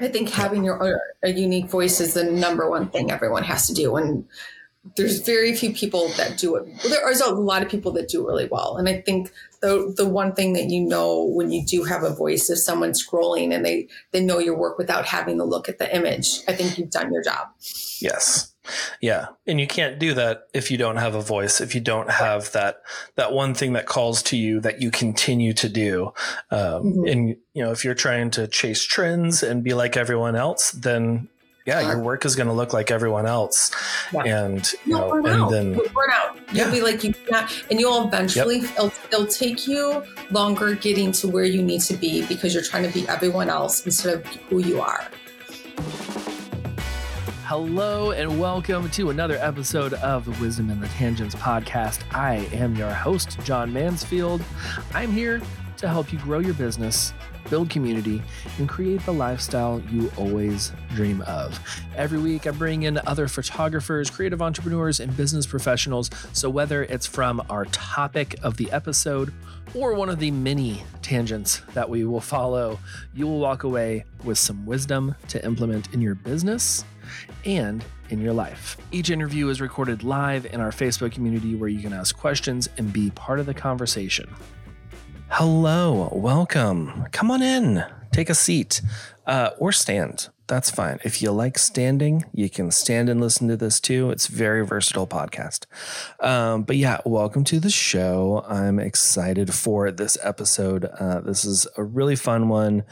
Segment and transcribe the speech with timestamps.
[0.00, 3.74] I think having your a unique voice is the number one thing everyone has to
[3.74, 3.96] do.
[3.96, 4.26] And
[4.96, 6.66] there's very few people that do it.
[6.66, 8.76] Well, there are a lot of people that do really well.
[8.76, 9.32] And I think
[9.64, 13.04] the the one thing that you know when you do have a voice, if someone's
[13.04, 16.52] scrolling and they they know your work without having to look at the image, I
[16.52, 17.48] think you've done your job.
[18.00, 18.52] Yes.
[19.00, 19.28] Yeah.
[19.46, 22.52] And you can't do that if you don't have a voice, if you don't have
[22.52, 22.82] that,
[23.16, 26.12] that one thing that calls to you that you continue to do.
[26.50, 27.06] Um, mm-hmm.
[27.06, 31.28] and, you know, if you're trying to chase trends and be like everyone else, then
[31.66, 33.70] yeah, your uh, work is going to look like everyone else,
[34.12, 34.22] yeah.
[34.24, 35.50] and you know, and out.
[35.50, 36.38] then you'll burn out.
[36.52, 36.64] Yeah.
[36.64, 38.70] You'll be like you can't, and you'll eventually yep.
[38.72, 42.86] it'll, it'll, take you longer getting to where you need to be because you're trying
[42.86, 45.08] to be everyone else instead of who you are.
[47.46, 52.00] Hello and welcome to another episode of the Wisdom and the Tangents podcast.
[52.12, 54.42] I am your host, John Mansfield.
[54.92, 55.40] I'm here
[55.78, 57.14] to help you grow your business,
[57.50, 58.22] build community,
[58.58, 61.58] and create the lifestyle you always dream of.
[61.96, 66.10] Every week, I bring in other photographers, creative entrepreneurs, and business professionals.
[66.32, 69.32] So, whether it's from our topic of the episode
[69.74, 72.78] or one of the many tangents that we will follow,
[73.14, 76.84] you will walk away with some wisdom to implement in your business
[77.44, 78.76] and in your life.
[78.92, 82.92] Each interview is recorded live in our Facebook community where you can ask questions and
[82.92, 84.28] be part of the conversation.
[85.38, 87.06] Hello, welcome.
[87.10, 88.80] Come on in, take a seat
[89.26, 90.98] uh, or stand that's fine.
[91.04, 94.10] If you like standing, you can stand and listen to this too.
[94.10, 95.64] It's very versatile podcast.
[96.20, 98.44] Um, but yeah, welcome to the show.
[98.46, 100.84] I'm excited for this episode.
[100.84, 102.84] Uh, this is a really fun one.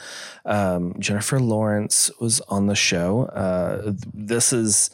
[0.47, 3.25] Um, Jennifer Lawrence was on the show.
[3.27, 4.91] Uh, this is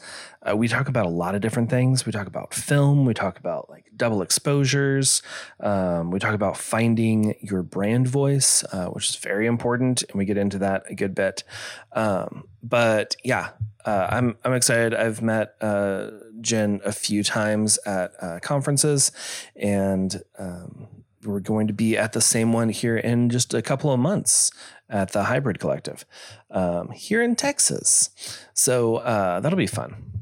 [0.47, 2.05] uh, we talk about a lot of different things.
[2.05, 3.05] We talk about film.
[3.05, 5.21] We talk about like double exposures.
[5.59, 10.25] Um, we talk about finding your brand voice, uh, which is very important, and we
[10.25, 11.43] get into that a good bit.
[11.91, 13.49] Um, but yeah,
[13.85, 14.93] uh, I'm I'm excited.
[14.93, 19.11] I've met uh, Jen a few times at uh, conferences,
[19.57, 20.87] and um,
[21.25, 24.51] we're going to be at the same one here in just a couple of months
[24.89, 26.05] at the Hybrid Collective
[26.49, 28.09] um, here in Texas.
[28.53, 30.18] So uh, that'll be fun.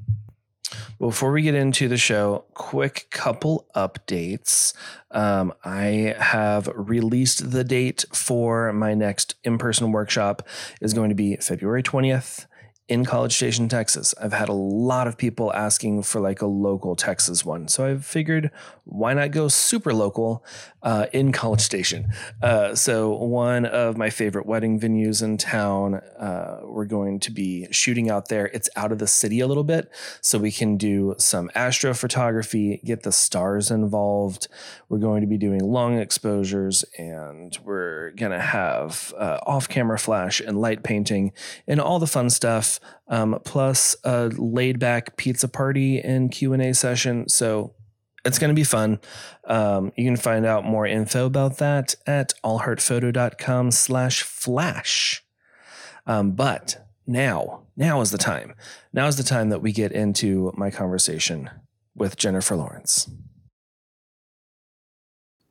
[0.99, 4.73] Before we get into the show, quick couple updates.
[5.11, 10.47] Um, I have released the date for my next in person workshop
[10.81, 12.45] is going to be February 20th
[12.87, 14.15] in College Station, Texas.
[14.21, 17.67] I've had a lot of people asking for like a local Texas one.
[17.67, 18.51] So I figured
[18.87, 20.45] why not go super local
[20.81, 22.07] uh, in College Station?
[22.41, 27.67] Uh, so, one of my favorite wedding venues in town, uh, we're going to be
[27.71, 28.47] shooting out there.
[28.47, 33.03] It's out of the city a little bit, so we can do some astrophotography, get
[33.03, 34.47] the stars involved.
[34.87, 39.99] We're going to be doing long exposures, and we're going to have uh, off camera
[39.99, 41.33] flash and light painting
[41.67, 42.76] and all the fun stuff.
[43.07, 47.29] Um, plus a laid back pizza party and Q and A session.
[47.29, 47.73] So
[48.25, 48.99] it's going to be fun.
[49.45, 55.23] Um, you can find out more info about that at allheartphoto.com slash flash.
[56.05, 58.53] Um, but now, now is the time.
[58.91, 61.49] Now is the time that we get into my conversation
[61.95, 63.09] with Jennifer Lawrence.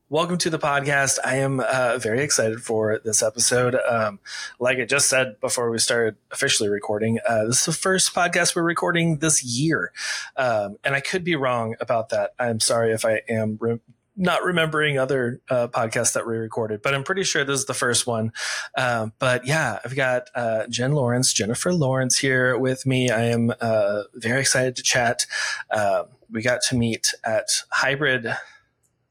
[0.08, 1.18] Welcome to the podcast.
[1.24, 3.74] I am uh, very excited for this episode.
[3.74, 4.20] Um,
[4.60, 8.54] like I just said before we started officially recording, uh, this is the first podcast
[8.54, 9.90] we're recording this year.
[10.36, 12.34] Um, and I could be wrong about that.
[12.38, 13.80] I'm sorry if I am re-
[14.16, 17.74] not remembering other uh, podcasts that we recorded, but I'm pretty sure this is the
[17.74, 18.32] first one.
[18.78, 23.10] Um, but yeah, I've got uh, Jen Lawrence, Jennifer Lawrence here with me.
[23.10, 25.26] I am uh, very excited to chat.
[25.68, 28.36] Uh, we got to meet at Hybrid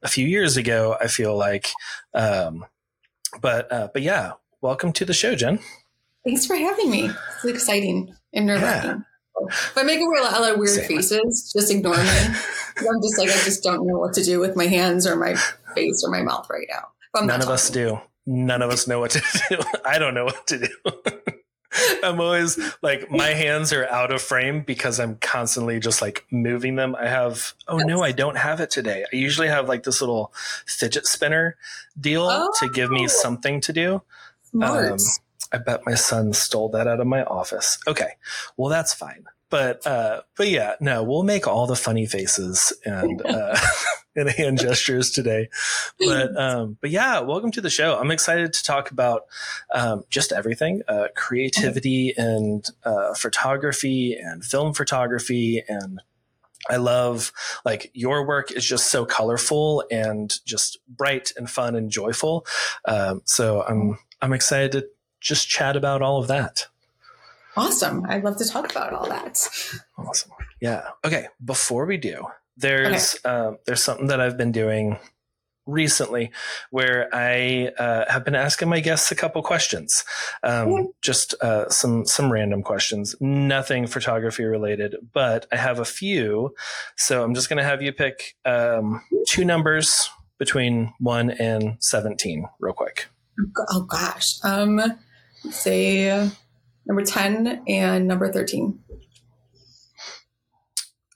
[0.02, 0.96] a few years ago.
[1.00, 1.68] I feel like,
[2.14, 2.64] um,
[3.40, 5.58] but uh, but yeah, welcome to the show, Jen.
[6.24, 7.10] Thanks for having me.
[7.36, 8.90] It's exciting and nerve wracking.
[8.90, 9.46] Yeah.
[9.48, 10.88] If I make a lot of weird Same.
[10.88, 12.02] faces, just ignore me.
[12.78, 15.34] I'm just like I just don't know what to do with my hands or my
[15.74, 16.88] face or my mouth right now.
[17.26, 18.00] None of us do.
[18.26, 19.58] None of us know what to do.
[19.84, 20.68] I don't know what to do.
[22.02, 26.76] I'm always like my hands are out of frame because I'm constantly just like moving
[26.76, 26.94] them.
[26.94, 29.04] I have oh no, I don't have it today.
[29.12, 30.32] I usually have like this little
[30.66, 31.56] fidget spinner
[32.00, 32.50] deal oh.
[32.60, 33.08] to give me oh.
[33.08, 34.02] something to do.
[34.60, 34.96] Um,
[35.52, 37.78] I bet my son stole that out of my office.
[37.86, 38.12] Okay,
[38.56, 39.24] well that's fine.
[39.50, 43.22] But uh, but yeah, no, we'll make all the funny faces and.
[43.24, 43.56] Uh,
[44.16, 45.48] and hand gestures today.
[45.98, 47.98] But um, but yeah, welcome to the show.
[47.98, 49.26] I'm excited to talk about
[49.72, 56.00] um, just everything, uh, creativity and uh, photography and film photography and.
[56.68, 57.30] I love
[57.64, 62.44] like your work is just so colorful and just bright and fun and joyful.
[62.86, 64.88] Um, so I'm I'm excited to
[65.20, 66.66] just chat about all of that.
[67.56, 68.04] Awesome.
[68.08, 69.48] I'd love to talk about all that.
[69.96, 70.32] Awesome.
[70.60, 70.82] Yeah.
[71.04, 71.28] Okay.
[71.44, 72.26] Before we do,
[72.56, 73.28] there's okay.
[73.28, 74.98] uh, there's something that I've been doing
[75.66, 76.30] recently
[76.70, 80.04] where I uh, have been asking my guests a couple questions,
[80.42, 86.54] um, just uh, some some random questions, nothing photography related, but I have a few.
[86.96, 90.08] So I'm just going to have you pick um, two numbers
[90.38, 93.06] between one and seventeen, real quick.
[93.70, 94.80] Oh gosh, um,
[95.50, 96.30] say
[96.86, 98.80] number ten and number thirteen.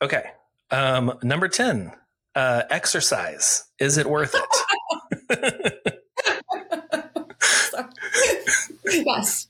[0.03, 0.25] Okay,
[0.71, 1.93] um, number ten
[2.35, 3.65] uh, exercise.
[3.79, 5.95] Is it worth it?
[8.85, 9.49] yes.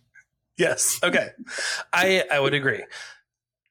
[0.56, 1.00] Yes.
[1.02, 1.30] Okay.
[1.92, 2.84] I I would agree.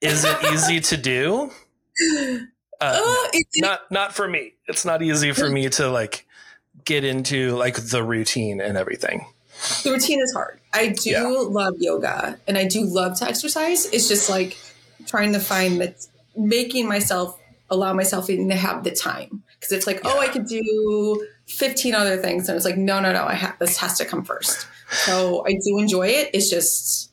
[0.01, 1.51] Is it easy to do?
[2.81, 4.53] Uh, uh, not not for me.
[4.67, 6.25] It's not easy for me to like
[6.85, 9.25] get into like the routine and everything.
[9.83, 10.59] The routine is hard.
[10.73, 11.23] I do yeah.
[11.23, 13.85] love yoga and I do love to exercise.
[13.87, 14.57] It's just like
[15.07, 17.37] trying to find that making myself
[17.69, 20.11] allow myself to have the time because it's like, yeah.
[20.13, 22.47] oh, I could do 15 other things.
[22.47, 24.67] And it's like, no, no, no, I have, this has to come first.
[24.91, 26.29] So I do enjoy it.
[26.33, 27.11] It's just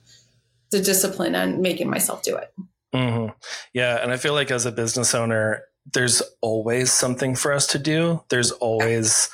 [0.71, 2.53] the discipline and making myself do it.
[2.95, 3.33] Mm-hmm.
[3.75, 4.03] Yeah.
[4.03, 8.23] And I feel like as a business owner, there's always something for us to do.
[8.29, 9.29] There's always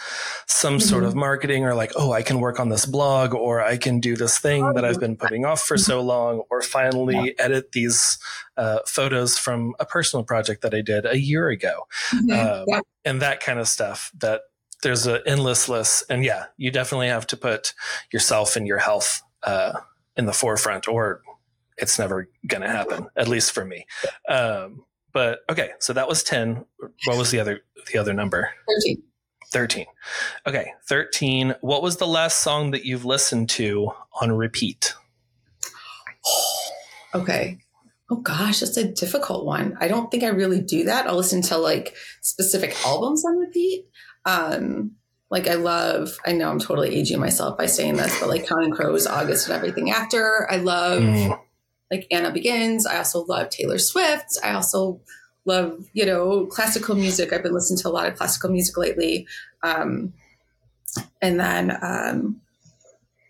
[0.46, 0.88] some mm-hmm.
[0.88, 4.00] sort of marketing or like, oh, I can work on this blog or I can
[4.00, 7.44] do this thing that I've been putting off for so long or finally yeah.
[7.44, 8.18] edit these
[8.56, 11.86] uh, photos from a personal project that I did a year ago.
[12.12, 12.30] Mm-hmm.
[12.32, 12.80] Um, yeah.
[13.04, 14.42] And that kind of stuff that
[14.82, 16.04] there's an endless list.
[16.10, 17.72] And yeah, you definitely have to put
[18.12, 19.80] yourself and your health uh,
[20.16, 21.22] in the forefront or
[21.78, 23.86] it's never going to happen, at least for me.
[24.28, 26.64] Um, but okay, so that was 10.
[27.06, 27.60] What was the other
[27.92, 28.50] the other number?
[28.84, 29.02] 13.
[29.52, 29.86] 13.
[30.46, 31.54] Okay, 13.
[31.60, 34.94] What was the last song that you've listened to on repeat?
[37.14, 37.58] okay.
[38.10, 39.76] Oh gosh, that's a difficult one.
[39.80, 41.06] I don't think I really do that.
[41.06, 43.86] I'll listen to like specific albums on repeat.
[44.24, 44.92] Um,
[45.30, 48.72] like I love, I know I'm totally aging myself by saying this, but like Counting
[48.72, 50.46] Crows, August and everything after.
[50.50, 51.38] I love mm
[51.92, 52.86] like Anna Begins.
[52.86, 54.38] I also love Taylor Swift.
[54.42, 55.00] I also
[55.44, 57.32] love, you know, classical music.
[57.32, 59.26] I've been listening to a lot of classical music lately.
[59.62, 60.14] Um,
[61.20, 62.40] and then um,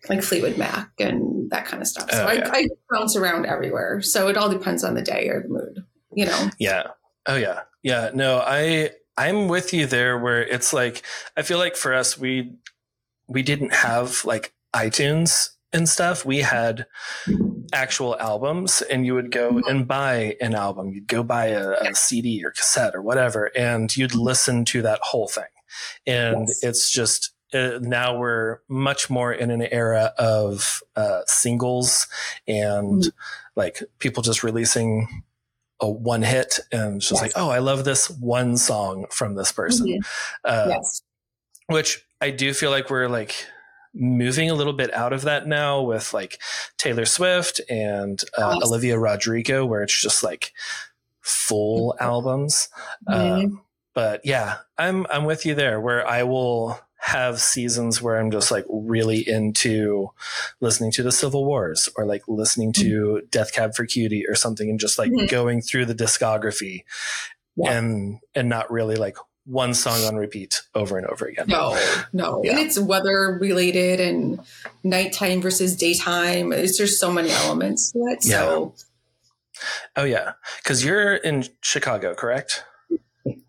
[0.09, 2.11] like Fleetwood Mac and that kind of stuff.
[2.11, 2.51] So oh, yeah.
[2.53, 4.01] I, I bounce around everywhere.
[4.01, 6.51] So it all depends on the day or the mood, you know?
[6.59, 6.85] Yeah.
[7.27, 7.63] Oh yeah.
[7.83, 8.11] Yeah.
[8.15, 11.03] No, I, I'm with you there where it's like,
[11.37, 12.53] I feel like for us, we,
[13.27, 16.25] we didn't have like iTunes and stuff.
[16.25, 16.87] We had
[17.73, 20.93] actual albums and you would go and buy an album.
[20.93, 25.01] You'd go buy a, a CD or cassette or whatever, and you'd listen to that
[25.03, 25.45] whole thing.
[26.07, 26.63] And yes.
[26.63, 32.07] it's just, uh, now we're much more in an era of uh, singles
[32.47, 33.09] and mm-hmm.
[33.57, 35.25] like people just releasing
[35.81, 37.23] a one hit and just yes.
[37.23, 39.89] like, oh, I love this one song from this person.
[39.89, 40.01] Mm-hmm.
[40.45, 41.03] Uh, yes.
[41.67, 43.35] Which I do feel like we're like
[43.95, 46.39] moving a little bit out of that now with like
[46.79, 50.53] Taylor Swift and uh, Olivia Rodrigo, where it's just like
[51.21, 52.05] full mm-hmm.
[52.05, 52.69] albums.
[53.09, 53.45] Mm-hmm.
[53.45, 53.63] Um,
[53.95, 55.81] but yeah, I'm I'm with you there.
[55.81, 60.11] Where I will have seasons where I'm just like really into
[60.61, 63.27] listening to the Civil Wars or like listening to mm-hmm.
[63.31, 65.27] Death Cab for Cutie or something, and just like mm-hmm.
[65.27, 66.85] going through the discography.
[67.55, 67.77] Yeah.
[67.77, 71.47] and and not really like one song on repeat over and over again.
[71.49, 71.79] No,
[72.13, 72.43] no.
[72.45, 72.53] Yeah.
[72.53, 74.41] And it's weather related and
[74.85, 76.53] nighttime versus daytime.
[76.53, 78.25] It's just so many elements to it.
[78.25, 78.39] Yeah.
[78.39, 78.75] So
[79.97, 80.33] Oh yeah.
[80.65, 82.65] Cause you're in Chicago, correct?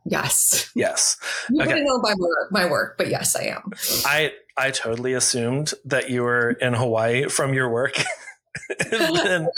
[0.06, 0.70] Yes.
[0.76, 1.18] Yes.
[1.50, 1.72] You okay.
[1.72, 3.72] not know my work, my work, but yes, I am.
[4.06, 7.98] I I totally assumed that you were in Hawaii from your work.
[8.92, 9.50] and then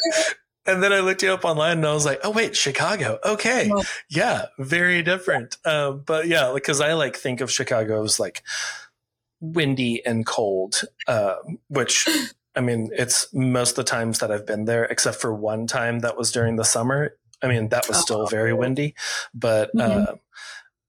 [0.66, 3.20] and then I looked you up online and I was like, oh, wait, Chicago.
[3.24, 3.72] Okay.
[4.10, 4.46] Yeah.
[4.58, 5.58] Very different.
[5.64, 8.44] Uh, but yeah, because I like think of Chicago as like
[9.40, 11.36] windy and cold, uh,
[11.68, 12.08] which
[12.56, 16.00] I mean, it's most of the times that I've been there, except for one time
[16.00, 17.16] that was during the summer.
[17.42, 18.26] I mean, that was still oh.
[18.28, 18.96] very windy,
[19.34, 20.14] but, mm-hmm.
[20.14, 20.16] uh,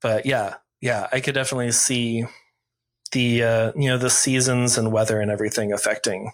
[0.00, 2.24] but yeah, yeah, I could definitely see
[3.12, 6.30] the, uh, you know, the seasons and weather and everything affecting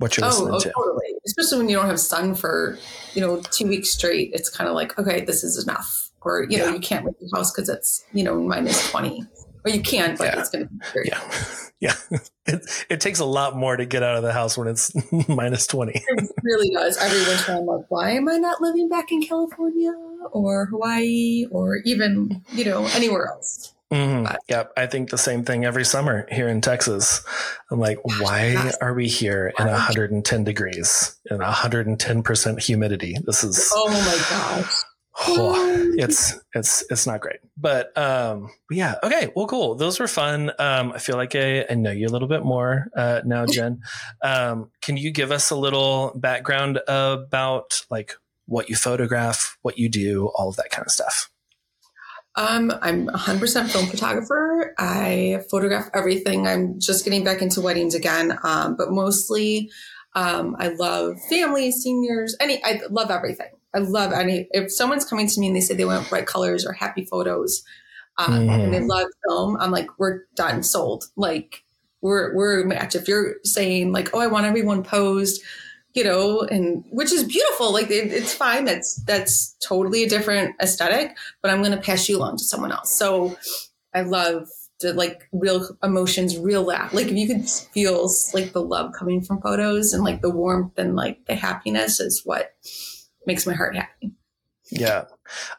[0.00, 0.72] what you're oh, listening oh, to.
[0.72, 1.14] Totally.
[1.26, 2.78] Especially when you don't have sun for
[3.14, 6.08] you know two weeks straight it's kind of like okay this is enough.
[6.22, 9.24] Or you know you can't leave the house because it's you know minus 20
[9.64, 10.40] or you can't, but yeah.
[10.40, 11.30] it's going to be very yeah.
[11.80, 11.94] Yeah.
[12.44, 14.92] It, it takes a lot more to get out of the house when it's
[15.28, 16.98] minus 20 it really does.
[16.98, 19.92] Every winter i'm like why am i not living back in california
[20.32, 24.34] or hawaii or even you know anywhere else Mm-hmm.
[24.48, 24.72] Yep.
[24.76, 27.22] I think the same thing every summer here in Texas.
[27.70, 33.16] I'm like, why are we here in 110 degrees and 110% humidity?
[33.24, 34.72] This is, oh my gosh.
[35.22, 40.50] Oh, it's it's it's not great but um yeah okay well cool those were fun
[40.58, 43.80] um i feel like i, I know you a little bit more uh now jen
[44.22, 48.14] um can you give us a little background about like
[48.46, 51.30] what you photograph what you do all of that kind of stuff
[52.36, 54.74] um, I'm 100% film photographer.
[54.78, 56.46] I photograph everything.
[56.46, 59.70] I'm just getting back into weddings again, um, but mostly
[60.14, 62.62] um, I love families, seniors, any.
[62.64, 63.50] I love everything.
[63.74, 64.48] I love any.
[64.52, 67.62] If someone's coming to me and they say they want bright colors or happy photos,
[68.18, 68.50] um, mm-hmm.
[68.50, 71.04] and they love film, I'm like, we're done, sold.
[71.16, 71.64] Like
[72.00, 72.94] we're we're a match.
[72.94, 75.42] If you're saying like, oh, I want everyone posed
[75.94, 77.72] you know, and which is beautiful.
[77.72, 78.64] Like it, it's fine.
[78.64, 82.72] That's that's totally a different aesthetic, but I'm going to pass you along to someone
[82.72, 82.96] else.
[82.96, 83.36] So
[83.94, 84.48] I love
[84.80, 86.92] the like real emotions, real laugh.
[86.92, 90.78] Like if you could feel like the love coming from photos and like the warmth
[90.78, 92.54] and like the happiness is what
[93.26, 94.12] makes my heart happy.
[94.70, 95.04] Yeah.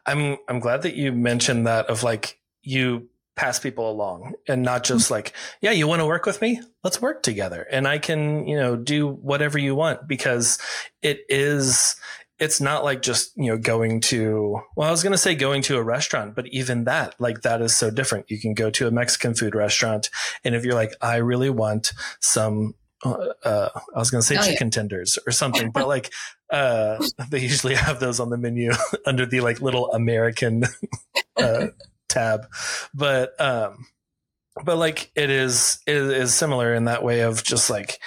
[0.06, 3.10] I'm I'm glad that you mentioned that of like you
[3.42, 6.62] pass people along and not just like, yeah, you want to work with me?
[6.84, 7.66] Let's work together.
[7.72, 10.60] And I can, you know, do whatever you want because
[11.02, 11.96] it is,
[12.38, 15.64] it's not like just, you know, going to, well, I was going to say going
[15.64, 18.30] to a restaurant, but even that, like that is so different.
[18.30, 20.12] You can go to a Mexican food restaurant.
[20.44, 24.38] And if you're like, I really want some uh, uh, I was going to say
[24.38, 24.72] oh, chicken yeah.
[24.72, 26.12] tenders or something, but like,
[26.52, 28.72] uh, they usually have those on the menu
[29.08, 30.66] under the like little American,
[31.38, 31.68] uh,
[32.12, 32.48] tab,
[32.94, 33.88] but um,
[34.64, 38.00] but like it is it is similar in that way of just like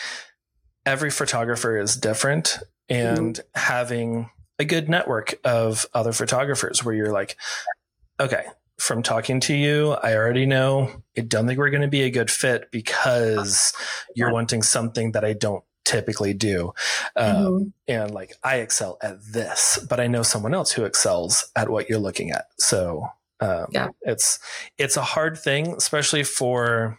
[0.87, 2.59] every photographer is different
[2.89, 3.61] and mm-hmm.
[3.61, 7.37] having a good network of other photographers where you're like,
[8.21, 8.45] okay,
[8.79, 12.11] from talking to you, I already know I don't think we're going to be a
[12.11, 13.73] good fit because
[14.15, 16.73] you're wanting something that I don't typically do.
[17.17, 17.65] Um, mm-hmm.
[17.89, 21.89] And like, I excel at this, but I know someone else who excels at what
[21.89, 22.47] you're looking at.
[22.59, 23.09] So
[23.41, 23.89] um, yeah.
[24.03, 24.39] It's
[24.79, 26.99] it's a hard thing, especially for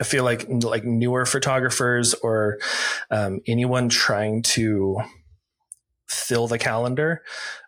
[0.00, 2.58] I feel like like newer photographers or
[3.10, 4.98] um, anyone trying to
[6.08, 7.22] fill the calendar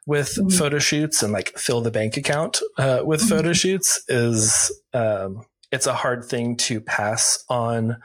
[0.07, 0.57] with mm-hmm.
[0.57, 3.31] photo shoots and like fill the bank account uh, with mm-hmm.
[3.31, 7.97] photo shoots is um, it's a hard thing to pass on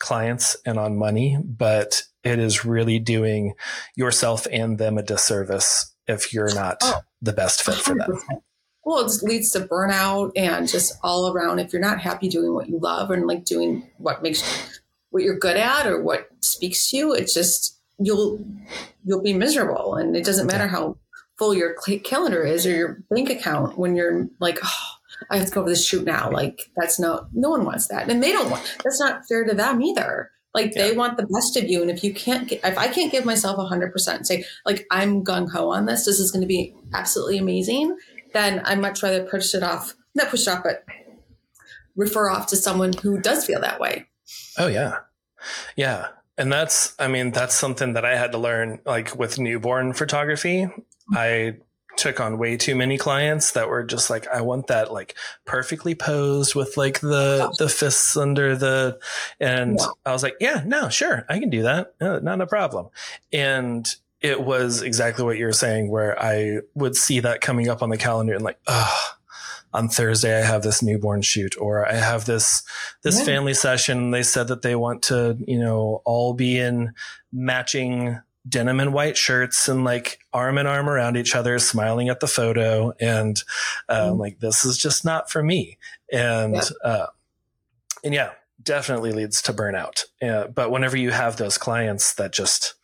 [0.00, 3.54] clients and on money, but it is really doing
[3.94, 7.82] yourself and them a disservice if you're not oh, the best fit 100%.
[7.82, 8.40] for them
[8.90, 11.60] well, it just leads to burnout and just all around.
[11.60, 14.80] If you're not happy doing what you love and like doing what makes
[15.10, 18.44] what you're good at or what speaks to you, it's just you'll
[19.04, 20.96] you'll be miserable, and it doesn't matter how
[21.38, 24.86] full your calendar is or your bank account when you're like, oh,
[25.30, 26.28] I have to go to this shoot now.
[26.28, 28.76] Like that's not no one wants that, and they don't want.
[28.82, 30.32] That's not fair to them either.
[30.52, 30.88] Like yeah.
[30.88, 33.24] they want the best of you, and if you can't, get, if I can't give
[33.24, 36.74] myself hundred percent, say like I'm gung ho on this, this is going to be
[36.92, 37.96] absolutely amazing
[38.32, 40.84] then I'd much rather push it off, not push it off, but
[41.96, 44.06] refer off to someone who does feel that way.
[44.58, 44.98] Oh, yeah.
[45.76, 46.08] Yeah.
[46.38, 50.68] And that's, I mean, that's something that I had to learn like with newborn photography.
[51.12, 51.56] I
[51.96, 55.94] took on way too many clients that were just like I want that like perfectly
[55.94, 58.98] posed with like the the fists under the
[59.38, 59.86] and yeah.
[60.06, 62.88] I was like yeah no sure I can do that no, not a problem
[63.32, 63.86] and
[64.20, 67.96] it was exactly what you're saying, where I would see that coming up on the
[67.96, 68.98] calendar and like, oh,
[69.72, 72.62] on Thursday I have this newborn shoot, or I have this
[73.02, 73.24] this yeah.
[73.24, 74.10] family session.
[74.10, 76.92] They said that they want to, you know, all be in
[77.32, 82.20] matching denim and white shirts and like arm in arm around each other, smiling at
[82.20, 82.92] the photo.
[83.00, 83.40] And
[83.88, 84.18] um, mm.
[84.18, 85.78] like, this is just not for me.
[86.12, 86.62] And yeah.
[86.82, 87.06] Uh,
[88.02, 88.30] and yeah,
[88.62, 90.04] definitely leads to burnout.
[90.22, 92.74] Uh, but whenever you have those clients that just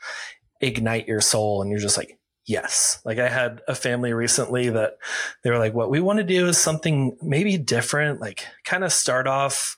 [0.60, 3.00] ignite your soul and you're just like yes.
[3.04, 4.98] Like i had a family recently that
[5.42, 8.92] they were like what we want to do is something maybe different like kind of
[8.92, 9.76] start off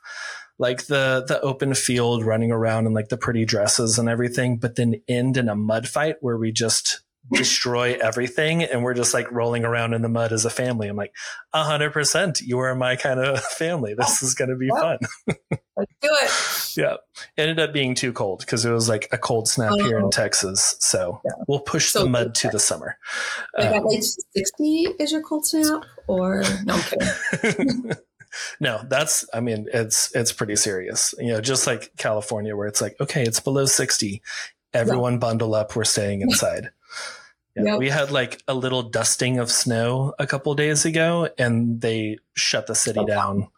[0.58, 4.76] like the the open field running around in like the pretty dresses and everything but
[4.76, 7.00] then end in a mud fight where we just
[7.32, 10.96] destroy everything and we're just like rolling around in the mud as a family i'm
[10.96, 11.12] like
[11.54, 14.98] 100% you are my kind of family this is going to be fun
[15.76, 16.96] let's do it yeah
[17.36, 19.84] ended up being too cold because it was like a cold snap oh.
[19.84, 21.32] here in texas so yeah.
[21.46, 22.96] we'll push so the mud to the summer
[23.56, 24.64] like um, at 60
[24.98, 26.80] is your cold snap or no
[28.60, 31.14] no, that's I mean it's it's pretty serious.
[31.18, 34.22] You know, just like California where it's like, okay, it's below 60.
[34.74, 35.18] Everyone yeah.
[35.18, 36.70] bundle up, we're staying inside.
[37.58, 37.78] Yeah, Yep.
[37.78, 42.66] we had like a little dusting of snow a couple days ago, and they shut
[42.66, 43.48] the city down.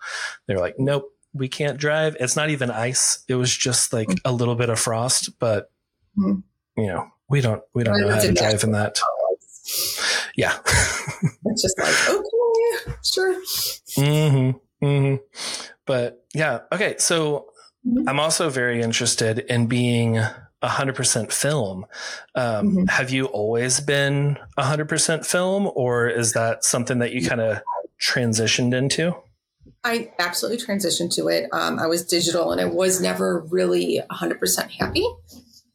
[0.47, 4.33] They're like, "Nope, we can't drive." It's not even ice; it was just like a
[4.33, 5.39] little bit of frost.
[5.39, 5.71] But
[6.19, 6.43] Mhm.
[6.77, 8.99] you know, we don't we don't know how to drive in that.
[10.37, 10.59] Yeah.
[11.45, 13.43] It's just like, okay, sure.
[13.97, 15.17] hmm hmm
[15.87, 16.95] But yeah, okay.
[16.99, 17.47] So
[17.87, 18.05] Mhm.
[18.09, 20.19] I'm also very interested in being
[20.63, 21.87] 100% film.
[22.35, 22.91] Um, Mhm.
[22.91, 27.63] Have you always been 100% film, or is that something that you kind of
[28.01, 29.15] transitioned into?
[29.85, 31.49] I absolutely transitioned to it.
[31.53, 35.07] Um, I was digital and I was never really 100% happy.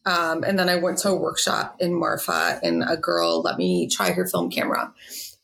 [0.05, 3.89] Um, and then I went to a workshop in Marfa and a girl let me
[3.89, 4.93] try her film camera.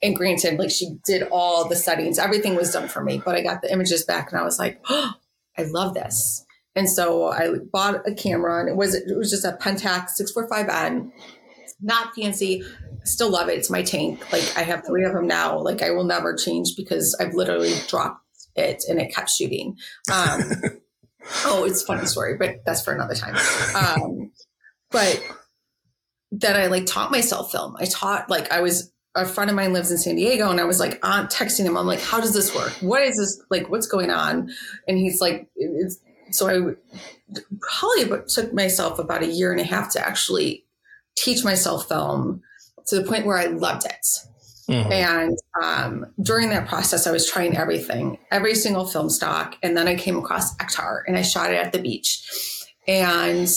[0.03, 3.41] And granted, like she did all the settings, everything was done for me, but I
[3.41, 5.13] got the images back and I was like, oh,
[5.57, 6.45] I love this.
[6.75, 11.11] And so I bought a camera and it was it was just a Pentax 645N,
[11.81, 12.63] not fancy.
[13.03, 13.57] Still love it.
[13.57, 14.31] It's my tank.
[14.31, 15.59] Like I have three of them now.
[15.59, 18.25] Like I will never change because I've literally dropped
[18.55, 19.75] it and it kept shooting.
[20.11, 20.39] Um,
[21.45, 23.35] oh, it's a funny story, but that's for another time.
[23.75, 24.31] Um,
[24.91, 25.21] but
[26.31, 27.75] then I like taught myself film.
[27.79, 30.63] I taught like I was a friend of mine lives in San Diego and I
[30.63, 31.77] was like on texting him.
[31.77, 32.71] I'm like, how does this work?
[32.81, 33.69] What is this like?
[33.69, 34.49] What's going on?
[34.87, 35.99] And he's like, it's
[36.31, 36.75] so I
[37.61, 40.65] probably took myself about a year and a half to actually
[41.17, 42.41] teach myself film
[42.87, 44.05] to the point where I loved it.
[44.69, 44.91] Mhm.
[44.91, 49.55] And um, during that process, I was trying everything, every single film stock.
[49.63, 52.23] And then I came across Ektar and I shot it at the beach.
[52.87, 53.47] And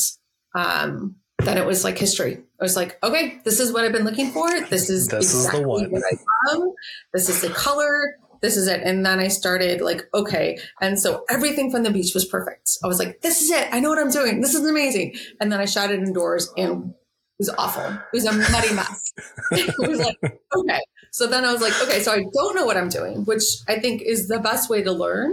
[0.55, 2.39] um, then it was like history.
[2.61, 4.49] I was like, okay, this is what I've been looking for.
[4.71, 5.91] This is This is the one.
[5.91, 6.69] what I love.
[7.13, 8.17] This is the color.
[8.45, 8.83] This is it.
[8.85, 10.59] And then I started like, okay.
[10.83, 12.77] And so everything from the beach was perfect.
[12.85, 13.69] I was like, this is it.
[13.73, 14.43] I know what I'm doing.
[14.43, 15.15] This is amazing.
[15.41, 16.95] And then I shot it indoors and it
[17.39, 17.87] was awful.
[17.87, 19.13] It was a muddy mess.
[19.53, 20.19] it was like,
[20.55, 20.81] okay.
[21.11, 23.79] So then I was like, okay, so I don't know what I'm doing, which I
[23.81, 25.33] think is the best way to learn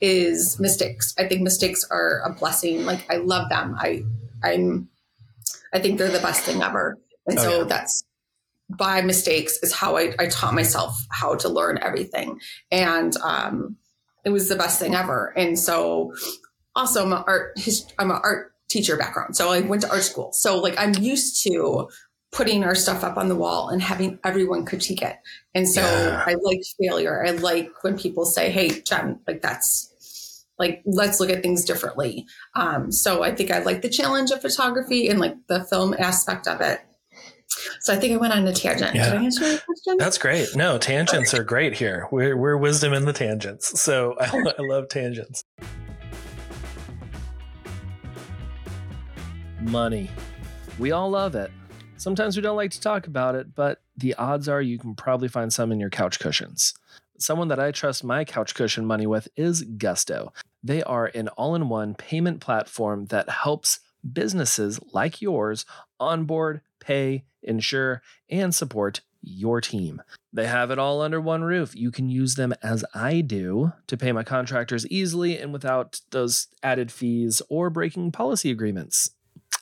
[0.00, 1.14] is mistakes.
[1.16, 2.84] I think mistakes are a blessing.
[2.84, 3.76] Like I love them.
[3.78, 4.02] I
[4.42, 4.88] I'm
[5.72, 6.96] I think they're the best thing ever.
[7.28, 7.64] And Oh, so yeah.
[7.64, 8.02] that's
[8.70, 12.40] by mistakes is how I, I taught myself how to learn everything.
[12.70, 13.76] And um
[14.24, 15.32] it was the best thing ever.
[15.36, 16.12] And so
[16.74, 17.58] also I'm an art
[17.98, 19.36] I'm an art teacher background.
[19.36, 20.32] So I went to art school.
[20.32, 21.88] So like I'm used to
[22.30, 25.16] putting our stuff up on the wall and having everyone critique it.
[25.54, 26.22] And so Yeah.
[26.26, 27.24] I like failure.
[27.26, 32.26] I like when people say, Hey, Jen, like that's like, let's look at things differently.
[32.54, 36.46] Um, so I think I like the challenge of photography and like the film aspect
[36.48, 36.80] of it.
[37.80, 38.94] So I think I went on a tangent.
[38.94, 39.10] Yeah.
[39.10, 39.96] Did I answer your question?
[39.98, 40.54] That's great.
[40.54, 42.08] No, tangents are great here.
[42.10, 43.80] We're, we're wisdom in the tangents.
[43.80, 44.52] So I, oh.
[44.58, 45.44] I love tangents.
[49.60, 50.10] Money.
[50.78, 51.50] We all love it.
[51.96, 55.26] Sometimes we don't like to talk about it, but the odds are you can probably
[55.26, 56.74] find some in your couch cushions.
[57.18, 60.32] Someone that I trust my couch cushion money with is Gusto.
[60.62, 63.80] They are an all in one payment platform that helps
[64.12, 65.66] businesses like yours
[65.98, 70.00] onboard, pay, insure, and support your team.
[70.32, 71.76] They have it all under one roof.
[71.76, 76.46] You can use them as I do to pay my contractors easily and without those
[76.62, 79.10] added fees or breaking policy agreements.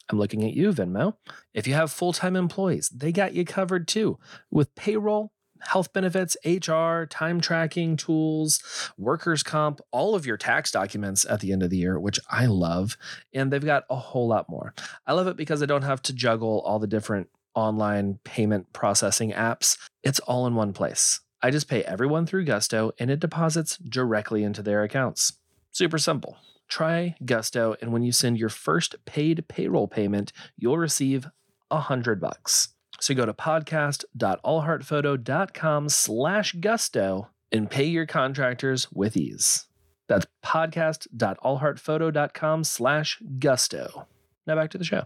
[0.09, 1.15] I'm looking at you, Venmo.
[1.53, 4.19] If you have full time employees, they got you covered too
[4.51, 8.61] with payroll, health benefits, HR, time tracking tools,
[8.97, 12.47] workers' comp, all of your tax documents at the end of the year, which I
[12.47, 12.97] love.
[13.33, 14.75] And they've got a whole lot more.
[15.07, 19.33] I love it because I don't have to juggle all the different online payment processing
[19.33, 19.79] apps.
[20.03, 21.21] It's all in one place.
[21.43, 25.35] I just pay everyone through Gusto and it deposits directly into their accounts.
[25.71, 26.37] Super simple.
[26.69, 31.29] Try Gusto, and when you send your first paid payroll payment, you'll receive
[31.71, 32.69] a hundred bucks.
[33.01, 39.67] So go to podcast.allheartphoto.com slash gusto and pay your contractors with ease.
[40.09, 44.09] That's podcast.allheartphoto.com slash gusto.
[44.47, 45.05] Now back to the show.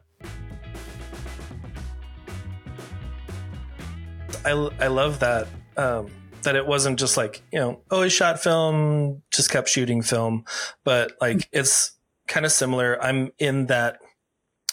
[4.44, 4.50] I,
[4.81, 6.09] I love that um,
[6.42, 10.44] that it wasn't just like you know oh he shot film just kept shooting film
[10.85, 11.92] but like it's
[12.29, 13.98] kind of similar i'm in that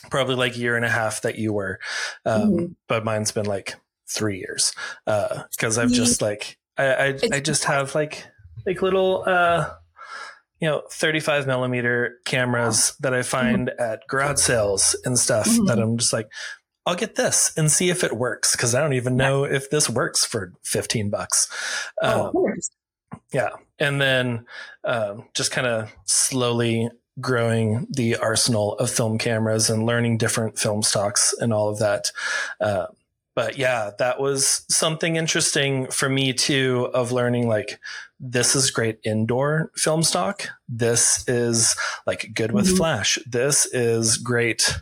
[0.09, 1.79] probably like a year and a half that you were
[2.25, 2.75] um, Mhm.
[2.87, 3.75] but mine's been like
[4.09, 4.73] three years
[5.05, 8.25] because i've just like I, I i just have like
[8.65, 9.69] like little uh
[10.59, 15.81] you know 35 millimeter cameras that i find at garage sales and stuff that Mhm.
[15.83, 16.29] i'm just like
[16.85, 19.89] I'll get this and see if it works because I don't even know if this
[19.89, 21.49] works for 15 bucks.
[22.01, 22.53] Oh, Um,
[23.33, 23.49] yeah.
[23.77, 24.45] And then
[24.85, 30.83] um, just kind of slowly growing the arsenal of film cameras and learning different film
[30.83, 32.11] stocks and all of that.
[32.61, 32.87] Uh,
[33.35, 37.79] but yeah, that was something interesting for me too of learning like
[38.19, 40.47] this is great indoor film stock.
[40.67, 41.75] This is
[42.07, 42.77] like good with mm-hmm.
[42.77, 43.19] flash.
[43.27, 44.75] This is great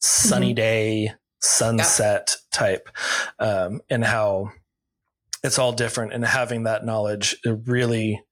[0.00, 0.54] sunny mm-hmm.
[0.54, 2.58] day sunset yeah.
[2.58, 2.88] type
[3.38, 4.52] um, and how
[5.42, 8.22] it's all different and having that knowledge it really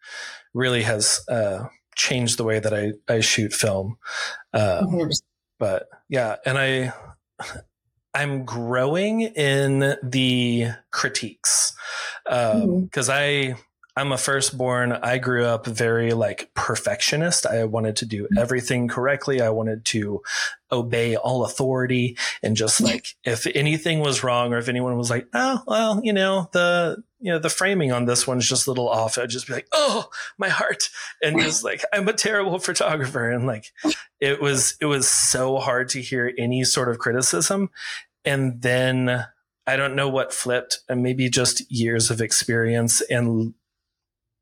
[0.55, 1.65] really has uh,
[1.97, 3.99] changed the way that I, I shoot film.
[4.53, 5.11] Um, mm-hmm.
[5.59, 6.93] But yeah, and I
[8.15, 11.73] I'm growing in the critiques
[12.25, 13.11] because um, mm-hmm.
[13.11, 13.57] I
[13.97, 14.93] I'm a firstborn.
[14.93, 17.47] I grew up very like perfectionist.
[17.47, 18.39] I wanted to do mm-hmm.
[18.39, 19.41] everything correctly.
[19.41, 20.23] I wanted to
[20.73, 25.27] obey all authority and just like if anything was wrong or if anyone was like,
[25.35, 28.89] oh well, you know the you know the framing on this one's just a little
[28.89, 29.19] off.
[29.19, 30.85] I'd just be like, oh my heart,
[31.23, 33.67] and just like I'm a terrible photographer, and like
[34.21, 37.71] it was it was so hard to hear any sort of criticism,
[38.25, 39.27] and then.
[39.67, 43.55] I don't know what flipped, and maybe just years of experience and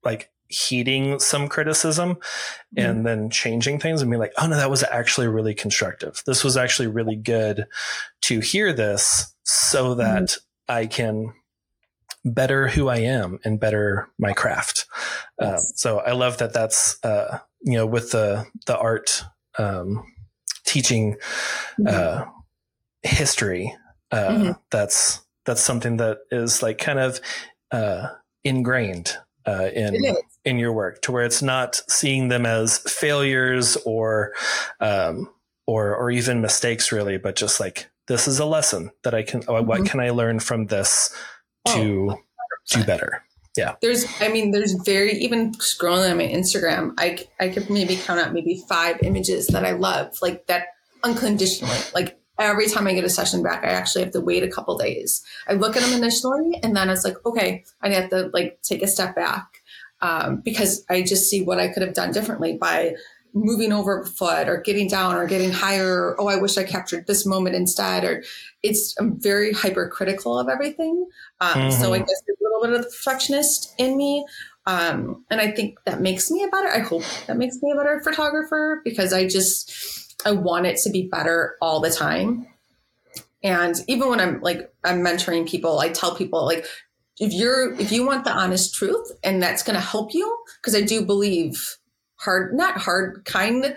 [0.04, 2.78] like heeding some criticism mm-hmm.
[2.78, 6.22] and then changing things and be like, oh no, that was actually really constructive.
[6.26, 7.66] This was actually really good
[8.22, 9.98] to hear this so mm-hmm.
[10.00, 10.72] that mm-hmm.
[10.72, 11.34] I can
[12.24, 14.86] better who I am and better my craft.
[15.40, 15.58] Uh, yes.
[15.58, 19.24] Uh, so I love that that's, uh, you know, with the, the art,
[19.58, 20.04] um,
[20.66, 21.16] teaching,
[21.78, 21.86] mm-hmm.
[21.86, 22.24] uh,
[23.02, 23.74] history,
[24.10, 24.52] uh, mm-hmm.
[24.70, 27.20] that's, that's something that is like kind of,
[27.70, 28.08] uh,
[28.44, 29.16] ingrained
[29.48, 34.32] uh, in in your work, to where it's not seeing them as failures or
[34.80, 35.30] um,
[35.66, 39.40] or or even mistakes, really, but just like this is a lesson that I can.
[39.42, 39.66] Mm-hmm.
[39.66, 41.14] What can I learn from this
[41.68, 42.22] to oh,
[42.70, 43.22] do better?
[43.56, 43.74] Yeah.
[43.82, 48.20] There's, I mean, there's very even scrolling on my Instagram, I I could maybe count
[48.20, 50.66] out maybe five images that I love, like that
[51.02, 54.48] unconditionally, like every time I get a session back, I actually have to wait a
[54.48, 55.24] couple days.
[55.48, 58.82] I look at them initially, and then it's like, okay, I have to like take
[58.82, 59.62] a step back
[60.00, 62.94] um, because I just see what I could have done differently by
[63.34, 66.10] moving over a foot or getting down or getting higher.
[66.10, 68.04] Or, oh, I wish I captured this moment instead.
[68.04, 68.22] Or
[68.62, 71.06] it's I'm very hypercritical of everything.
[71.40, 71.82] Um, mm-hmm.
[71.82, 74.24] So I guess there's a little bit of the perfectionist in me.
[74.66, 76.68] Um, and I think that makes me a better.
[76.68, 80.90] I hope that makes me a better photographer because I just I want it to
[80.90, 82.46] be better all the time.
[83.42, 86.66] And even when I'm like I'm mentoring people, I tell people like
[87.18, 90.74] if you're if you want the honest truth and that's going to help you because
[90.74, 91.78] I do believe
[92.16, 93.76] hard not hard kind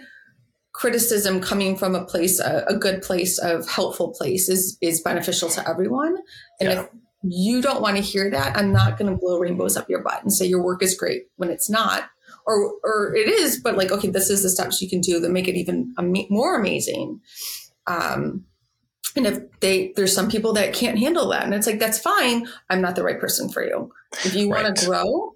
[0.74, 5.50] criticism coming from a place a, a, good place of helpful place is is beneficial
[5.50, 6.18] to everyone
[6.60, 6.82] and yeah.
[6.82, 6.90] if
[7.24, 10.24] you don't want to hear that i'm not going to blow rainbows up your butt
[10.24, 12.10] and say your work is great when it's not
[12.46, 15.32] or or it is, but like okay, this is the steps you can do that
[15.32, 15.94] make it even
[16.30, 17.22] more amazing.
[17.88, 18.46] Um,
[19.16, 22.48] and if they there's some people that can't handle that, and it's like that's fine.
[22.70, 23.92] I'm not the right person for you.
[24.24, 24.64] If you right.
[24.64, 25.36] want to grow,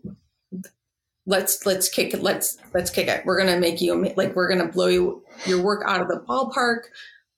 [1.26, 2.22] let's let's kick it.
[2.22, 3.26] Let's let's kick it.
[3.26, 6.84] We're gonna make you like we're gonna blow you your work out of the ballpark.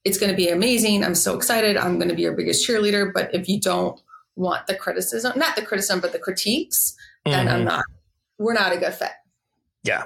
[0.04, 1.04] It's gonna be amazing.
[1.04, 1.78] I'm so excited.
[1.78, 3.12] I'm gonna be your biggest cheerleader.
[3.14, 4.00] But if you don't
[4.36, 7.32] want the criticism, not the criticism, but the critiques, mm-hmm.
[7.32, 7.66] then I'm mm-hmm.
[7.70, 7.86] not.
[8.38, 9.12] We're not a good fit.
[9.88, 10.04] Yeah.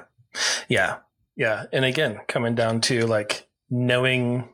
[0.69, 0.97] Yeah.
[1.35, 1.65] Yeah.
[1.73, 4.47] And again, coming down to like knowing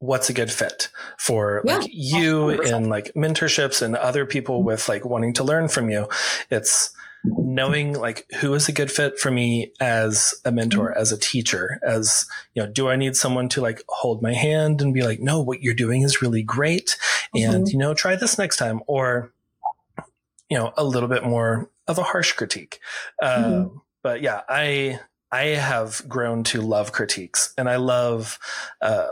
[0.00, 4.88] what's a good fit for yeah, like you and like mentorships and other people with
[4.88, 6.08] like wanting to learn from you.
[6.50, 6.90] It's
[7.24, 11.80] knowing like who is a good fit for me as a mentor, as a teacher,
[11.82, 15.18] as you know, do I need someone to like hold my hand and be like,
[15.20, 16.96] no, what you're doing is really great.
[17.34, 17.72] And, mm-hmm.
[17.72, 19.32] you know, try this next time or,
[20.48, 22.78] you know, a little bit more of a harsh critique.
[23.20, 23.62] Mm-hmm.
[23.62, 28.38] Um, but yeah, I I have grown to love critiques, and I love
[28.80, 29.08] uh,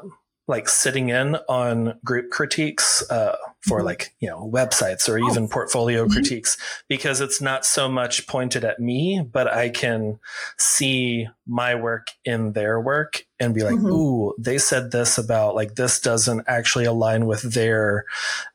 [0.48, 3.86] like sitting in on group critiques uh, for mm-hmm.
[3.86, 5.48] like you know websites or even oh.
[5.48, 6.12] portfolio mm-hmm.
[6.12, 6.56] critiques
[6.88, 10.20] because it's not so much pointed at me, but I can
[10.56, 13.86] see my work in their work and be like, mm-hmm.
[13.86, 18.04] "Ooh, they said this about like this doesn't actually align with their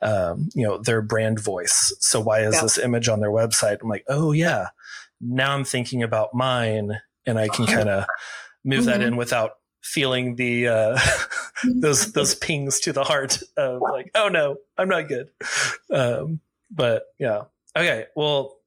[0.02, 1.94] um, you know their brand voice.
[2.00, 2.62] So why is yeah.
[2.62, 4.68] this image on their website?" I'm like, "Oh yeah."
[5.22, 8.06] Now I'm thinking about mine and I can kind of
[8.64, 8.88] move mm-hmm.
[8.88, 11.00] that in without feeling the uh,
[11.64, 15.30] those those pings to the heart of like, oh no, I'm not good.
[15.92, 17.44] Um, but yeah,
[17.76, 18.06] okay.
[18.16, 18.58] Well,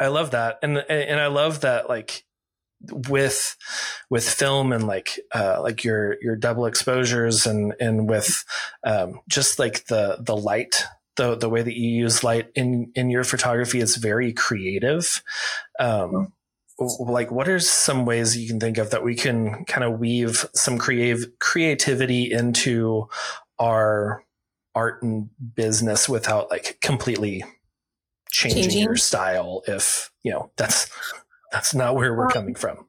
[0.00, 2.24] I love that, and and I love that like
[3.08, 3.56] with
[4.10, 8.44] with film and like uh, like your your double exposures and and with
[8.84, 10.84] um, just like the the light
[11.18, 15.22] the the way that you use light in in your photography is very creative.
[15.78, 16.32] Um,
[16.78, 20.46] like what are some ways you can think of that we can kind of weave
[20.54, 23.08] some creative creativity into
[23.58, 24.22] our
[24.74, 27.44] art and business without like completely
[28.30, 28.84] changing, Changing.
[28.84, 30.88] your style if you know that's
[31.50, 32.86] that's not where we're coming from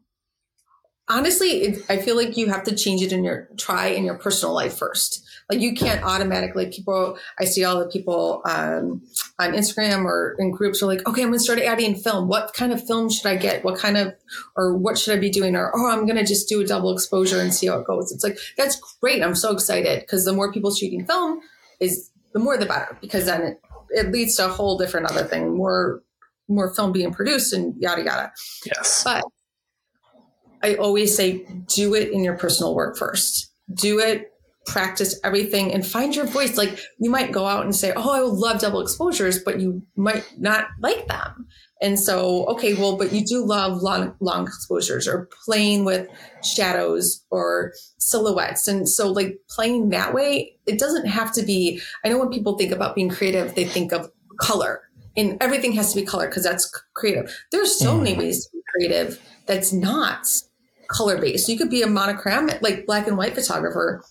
[1.09, 4.15] honestly it, i feel like you have to change it in your try in your
[4.15, 5.25] personal life first.
[5.49, 9.01] Like you can't automatically people i see all the people um,
[9.39, 12.27] on instagram or in groups are like okay i'm going to start adding film.
[12.27, 13.63] What kind of film should i get?
[13.63, 14.13] What kind of
[14.55, 15.55] or what should i be doing?
[15.55, 18.11] Or oh i'm going to just do a double exposure and see how it goes.
[18.11, 19.23] It's like that's great.
[19.23, 21.41] I'm so excited because the more people shooting film
[21.79, 25.23] is the more the better because then it, it leads to a whole different other
[25.23, 26.03] thing more
[26.47, 28.31] more film being produced and yada yada.
[28.65, 29.03] Yes.
[29.03, 29.23] But
[30.63, 33.51] I always say, do it in your personal work first.
[33.73, 34.31] Do it,
[34.65, 36.57] practice everything, and find your voice.
[36.57, 39.83] Like you might go out and say, Oh, I would love double exposures, but you
[39.95, 41.47] might not like them.
[41.81, 46.09] And so, okay, well, but you do love long, long exposures or playing with
[46.43, 48.67] shadows or silhouettes.
[48.67, 51.81] And so, like playing that way, it doesn't have to be.
[52.03, 54.81] I know when people think about being creative, they think of color
[55.15, 57.45] and everything has to be color because that's creative.
[57.51, 58.03] There's so mm.
[58.03, 60.27] many ways to be creative that's not
[60.89, 61.47] color based.
[61.47, 64.03] You could be a monochromatic, like black and white photographer.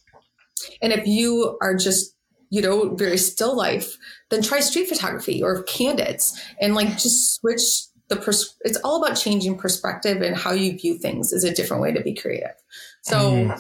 [0.81, 2.15] And if you are just,
[2.51, 3.97] you know, very still life,
[4.31, 7.63] then try street photography or candids and like just switch
[8.09, 11.83] the pers- it's all about changing perspective and how you view things is a different
[11.83, 12.55] way to be creative.
[13.03, 13.55] So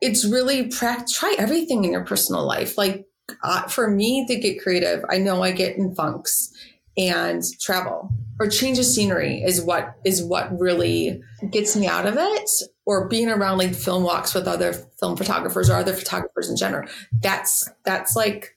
[0.00, 2.76] it's really pra- try everything in your personal life.
[2.76, 3.06] Like
[3.42, 6.52] uh, for me to get creative, I know I get in funks
[6.96, 8.10] and travel.
[8.40, 12.50] Or change of scenery is what is what really gets me out of it.
[12.84, 16.88] Or being around like film walks with other film photographers or other photographers in general.
[17.12, 18.56] That's that's like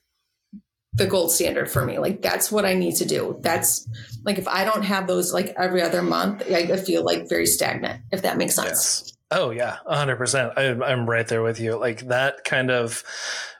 [0.94, 1.98] the gold standard for me.
[1.98, 3.38] Like that's what i need to do.
[3.40, 3.88] That's
[4.24, 8.02] like if i don't have those like every other month i feel like very stagnant
[8.10, 8.68] if that makes sense.
[8.68, 9.12] Yes.
[9.30, 10.54] Oh yeah, hundred percent.
[10.56, 11.76] I'm I'm right there with you.
[11.76, 13.04] Like that kind of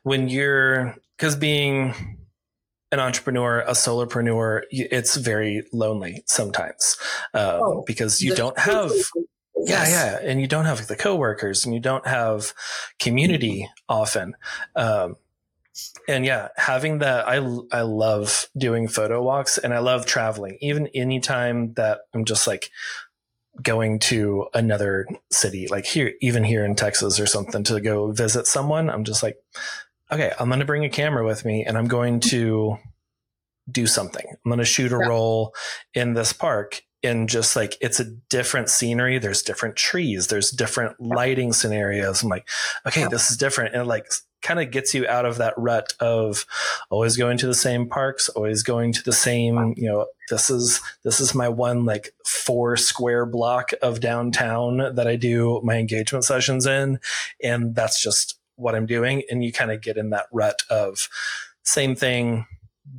[0.03, 2.18] when you're because being
[2.91, 6.97] an entrepreneur, a solopreneur, it's very lonely sometimes
[7.35, 8.91] um, Oh, because you don't have
[9.61, 9.91] yeah Yes.
[9.91, 12.55] yeah and you don't have the coworkers and you don't have
[13.01, 14.35] community often
[14.77, 15.17] um,
[16.07, 17.37] and yeah having that i
[17.73, 20.59] i love doing photo walks and i love traveling.
[20.61, 22.71] Even anytime that i'm just like
[23.61, 28.47] going to another city like here even here in texas or something to go visit
[28.47, 29.37] someone i'm just like
[30.11, 32.77] okay i'm going to bring a camera with me and i'm going to
[33.71, 34.25] do something.
[34.27, 35.09] I'm going to shoot a Yeah.
[35.09, 35.55] roll
[35.93, 39.19] in this park and just like it's a different scenery.
[39.19, 40.29] There's different trees.
[40.29, 42.23] There's different lighting scenarios.
[42.23, 42.49] I'm like
[42.87, 43.09] okay Yeah.
[43.09, 43.75] this is different.
[43.75, 44.07] And it like
[44.41, 46.47] kind of gets you out of that rut of
[46.89, 50.81] always going to the same parks always going to the same you know this is
[51.03, 56.25] this is my one like four square block of downtown that i do my engagement
[56.25, 57.01] sessions in.
[57.43, 61.09] And that's just what i'm doing and you kind of get in that rut of
[61.65, 62.47] same thing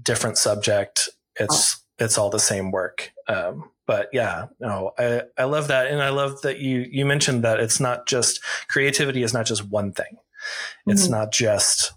[0.03, 5.67] different subject it's it's all the same work um, but yeah no I, I love
[5.69, 9.45] that and i love that you you mentioned that it's not just creativity is not
[9.45, 10.17] just one thing.
[10.87, 11.11] It's Mhm.
[11.11, 11.91] not just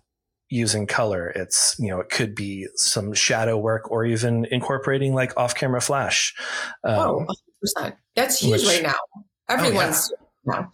[0.48, 5.35] using color it's you know it could be some shadow work or even incorporating like
[5.38, 6.35] off-camera flash
[6.85, 7.27] um, oh
[7.79, 8.98] 100% that's huge which- right now.
[9.48, 10.12] Everyone's
[10.44, 10.70] now.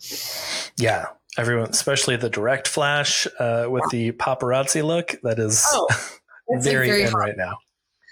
[0.78, 1.06] Yeah
[1.38, 5.88] everyone especially the direct flash uh, with the paparazzi look that is oh
[6.60, 7.18] very, very in hot.
[7.18, 7.58] right now.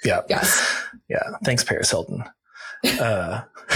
[0.05, 0.23] Yeah.
[0.29, 0.73] Yes.
[1.09, 1.23] Yeah.
[1.45, 2.25] Thanks paris hilton.
[2.85, 3.43] Uh,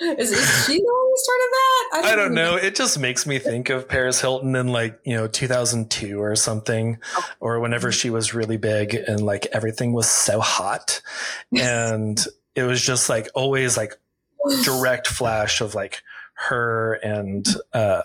[0.00, 1.90] is, is she the one who started that?
[2.04, 2.56] I don't even know.
[2.56, 6.98] It just makes me think of Paris Hilton in like, you know, 2002 or something,
[7.40, 11.02] or whenever she was really big and like everything was so hot.
[11.56, 12.22] And
[12.54, 13.94] it was just like always like
[14.64, 16.02] direct flash of like
[16.48, 18.02] her and, uh,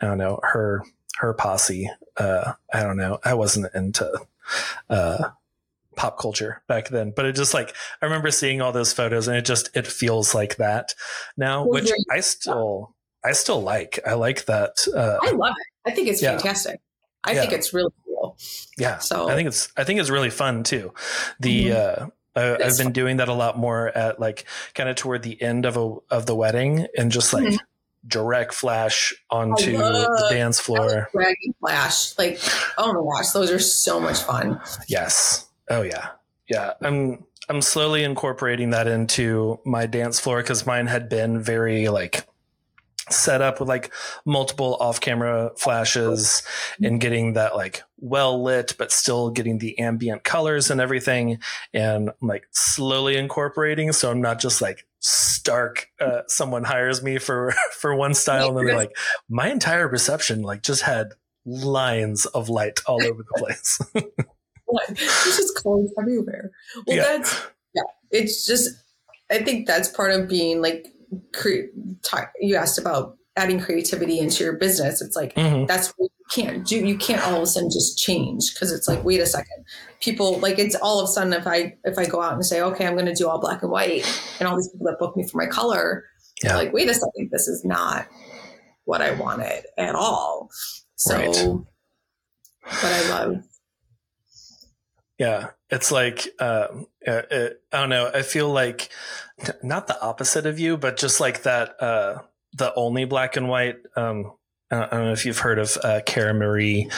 [0.00, 0.82] I don't know, her,
[1.18, 1.90] her posse.
[2.16, 3.18] Uh, I don't know.
[3.24, 4.10] I wasn't into,
[4.90, 5.30] uh,
[5.96, 9.36] pop culture back then but it just like i remember seeing all those photos and
[9.36, 10.94] it just it feels like that
[11.36, 15.90] now Well, which i still i still like i like that uh I love it.
[15.90, 16.36] I think it's Yeah.
[16.36, 16.80] fantastic.
[17.24, 17.40] I Yeah.
[17.40, 18.36] think it's really cool.
[18.78, 20.94] yeah So i think it's i think it's really fun too
[21.40, 24.44] the uh I, I've It's been doing that a lot more at like
[24.76, 27.58] kind of toward the end of a of the wedding and just like Mhm.
[28.08, 31.08] Direct flash onto the dance floor.
[31.12, 32.40] Dragon Flash, like
[32.76, 34.60] oh my gosh, those are so much fun.
[34.88, 35.48] Yes.
[35.70, 36.08] Oh yeah.
[36.48, 36.72] Yeah.
[36.82, 42.26] I'm I'm slowly incorporating that into my dance floor because mine had been very like
[43.10, 43.92] set up with like
[44.26, 46.42] multiple off-camera flashes
[46.82, 51.38] and getting that like well lit but still getting the ambient colors and everything
[51.72, 57.18] and I'm like slowly incorporating so I'm not just like stark uh, someone hires me
[57.18, 58.96] for for one style and then they're like
[59.28, 61.12] my entire reception like just had
[61.46, 63.78] lines of light all over the place.
[64.88, 64.98] There's
[65.36, 66.50] just colors everywhere.
[66.86, 67.02] Well, Yeah.
[67.04, 67.82] that's yeah.
[68.10, 68.70] It's just
[69.30, 70.88] I think that's part of being like
[71.34, 71.70] cre-
[72.40, 75.00] you asked about adding creativity into your business.
[75.00, 75.66] It's like Mhm.
[75.66, 76.76] that's what you can't do.
[76.76, 79.64] You can't all of a sudden just change because it's like wait a second.
[80.00, 82.60] People like it's all of a sudden if I if I go out and say
[82.60, 84.04] okay I'm going to do all black and white
[84.38, 86.04] and all these people that book me for my color
[86.42, 86.56] Yeah.
[86.56, 88.06] like wait a second this is not
[88.84, 90.50] what I wanted at all.
[90.96, 91.36] So, Right.
[92.82, 93.36] but I love
[95.18, 96.68] Yeah, it's like uh,
[97.06, 98.10] uh, uh, I don't know.
[98.14, 98.88] I feel like
[99.62, 101.74] not the opposite of you, but just like that.
[101.82, 102.18] Uh,
[102.58, 103.76] the only black and white.
[103.96, 104.32] Um,
[104.70, 106.90] I don't know if you've heard of uh, Cara Marie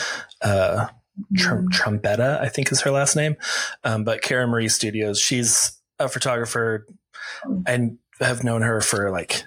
[0.42, 0.88] uh,
[1.37, 3.37] Trum- Trumpetta, I think is her last name.
[3.85, 5.20] Um, but Cara Marie Studios.
[5.20, 6.87] She's a photographer,
[7.66, 9.44] and have known her for like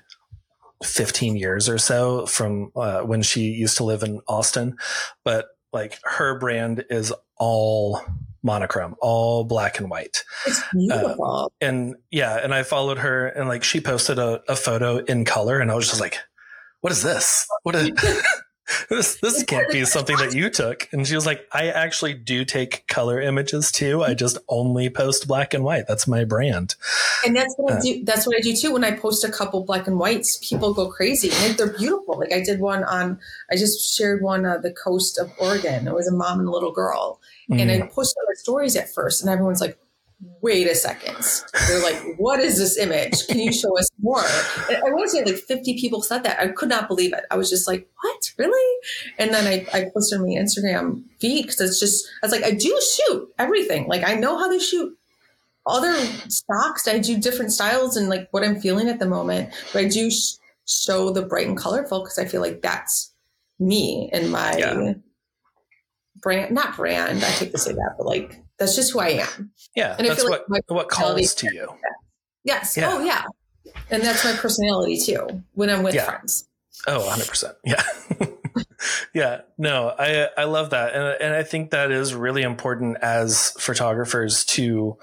[0.83, 4.77] 15 years or so from uh, when she used to live in Austin.
[5.23, 8.01] But like her brand is all
[8.43, 10.23] monochrome, all black and white.
[10.45, 11.51] It's beautiful.
[11.61, 15.59] And yeah, and I followed her and like she posted a, a photo in color
[15.59, 16.19] and I was just like,
[16.81, 17.47] what is this?
[17.63, 17.91] What is
[18.89, 19.17] this?
[19.19, 20.87] This can't be something that you took.
[20.91, 24.03] And she was like, I actually do take color images too.
[24.03, 25.85] I just only post black and white.
[25.87, 26.75] That's my brand.
[27.25, 28.03] and that's what uh, I do.
[28.03, 28.71] That's what I do too.
[28.73, 31.29] When I post a couple black and whites, people go crazy.
[31.31, 32.17] And they're beautiful.
[32.17, 33.19] Like I did one on.
[33.51, 35.87] I just shared one on the coast of Oregon.
[35.87, 39.21] It was a mom and a little girl, and I posted my stories at first,
[39.21, 39.77] and everyone's like.
[40.41, 41.17] Wait a second.
[41.67, 43.27] They're like, what is this image?
[43.27, 44.23] Can you show us more?
[44.69, 46.39] And I want to say like 50 people said that.
[46.39, 47.25] I could not believe it.
[47.29, 48.31] I was just like, what?
[48.37, 48.79] Really?
[49.17, 52.45] And then I, I posted on my Instagram feed because it's just, I was like,
[52.45, 53.87] I do shoot everything.
[53.89, 54.97] Like I know how to shoot
[55.65, 55.93] other
[56.29, 56.87] stocks.
[56.87, 59.49] I do different styles and like what I'm feeling at the moment.
[59.73, 63.11] But I do sh- show the bright and colorful because I feel like that's
[63.59, 64.93] me and my Yeah.
[66.23, 66.53] Brand.
[66.53, 67.23] Not brand.
[67.23, 69.51] I hate to say that, but like that's just who I am.
[69.75, 71.69] Yeah, And I that's what like my what calls to you.
[72.43, 72.75] Yes.
[72.77, 72.91] Yeah.
[72.93, 73.23] Oh yeah.
[73.89, 76.05] And that's my personality too when I'm with Yeah.
[76.05, 76.47] friends.
[76.87, 77.53] Oh, 100%.
[77.63, 77.81] Yeah.
[79.13, 79.41] yeah.
[79.57, 80.93] No, I I love that.
[80.93, 84.97] And and I think that is really important as photographers to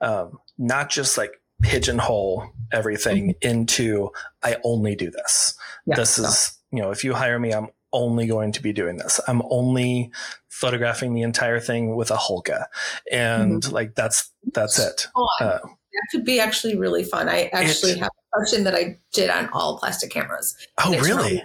[0.00, 1.32] um, not just like
[1.62, 4.10] pigeonhole everything into
[4.42, 5.56] I only do this.
[5.86, 5.96] Yeah.
[5.96, 9.18] this is, you know, if you hire me, I'm only going to be doing this.
[9.26, 10.10] I'm only
[10.48, 12.66] photographing the entire thing with a Holga.
[13.10, 15.06] And like that's that's it.
[15.40, 17.28] Uh, that could be actually really fun.
[17.28, 20.54] I actually It- have a question that I did on all plastic cameras.
[20.84, 21.42] oh, really?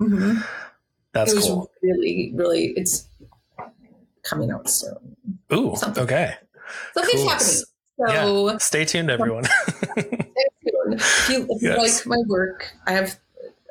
[0.00, 0.44] Mhm.
[1.12, 1.70] That's cool.
[1.82, 2.66] really, really.
[2.76, 3.08] It's
[4.22, 5.16] coming out soon.
[5.52, 6.04] Ooh, something.
[6.04, 6.34] okay.
[6.94, 7.28] Something's Cool.
[7.30, 7.48] happening.
[8.06, 8.58] So Yeah.
[8.58, 9.44] Stay tuned, everyone.
[9.94, 10.94] stay tuned.
[10.94, 13.18] if you, if you like my work, I have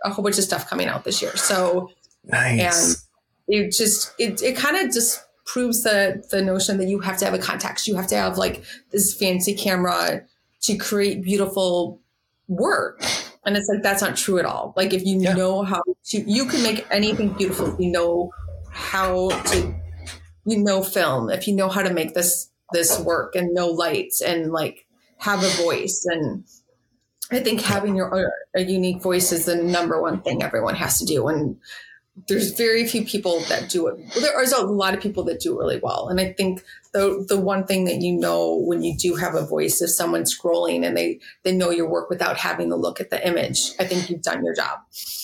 [0.04, 1.36] a whole bunch of stuff coming out this year.
[1.38, 1.90] So
[2.32, 3.08] nice.
[3.48, 7.18] And it just it, it kind of just proves the the notion that you have
[7.20, 7.88] to have a context.
[7.88, 10.24] You have to have like this fancy camera
[10.64, 12.02] to create beautiful
[12.48, 13.02] work.
[13.46, 14.74] And it's like that's not true at all.
[14.76, 15.34] Like if you Yeah.
[15.34, 18.32] know how to you can make anything beautiful if you know
[18.70, 19.76] how to
[20.46, 24.22] you know film, if you know how to make this this work and know lights
[24.22, 24.86] and like
[25.20, 26.44] have a voice and
[27.32, 31.06] I think having your a unique voice is the number one thing everyone has to
[31.06, 31.58] do and
[32.28, 33.98] there's very few people that do it.
[33.98, 36.08] Well, there is a lot of people that do it really well.
[36.10, 39.46] And I think the the one thing that you know when you do have a
[39.46, 43.10] voice, if someone's scrolling and they they know your work without having to look at
[43.10, 44.80] the image, I think you've done your job.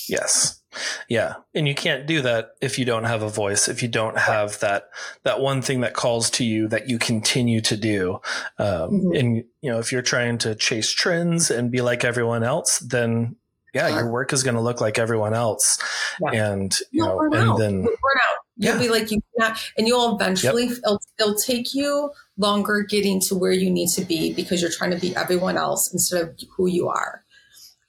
[0.07, 0.59] Yes.
[1.07, 1.35] Yeah.
[1.53, 4.59] And you can't do that if you don't have a voice, if you don't have
[4.59, 4.89] that
[5.23, 8.19] that one thing that calls to you that you continue to do.
[8.57, 9.19] Um, Mhm.
[9.19, 13.35] And you know, if you're trying to chase trends and be like everyone else, then
[13.73, 15.79] yeah, your work is going to look like everyone else.
[16.21, 16.43] Yeah.
[16.53, 17.57] And you know, and out.
[17.59, 18.37] then You'll burn out.
[18.55, 18.79] You'll Yeah.
[18.81, 23.51] be like you cannot, and you'll eventually it'll, it'll take you longer getting to where
[23.51, 26.87] you need to be because you're trying to be everyone else instead of who you
[26.87, 27.23] are.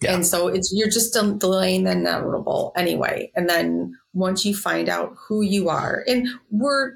[0.03, 0.15] Yeah.
[0.15, 3.31] And so it's you're just delaying the inevitable anyway.
[3.35, 6.93] And then once you find out who you are, and we're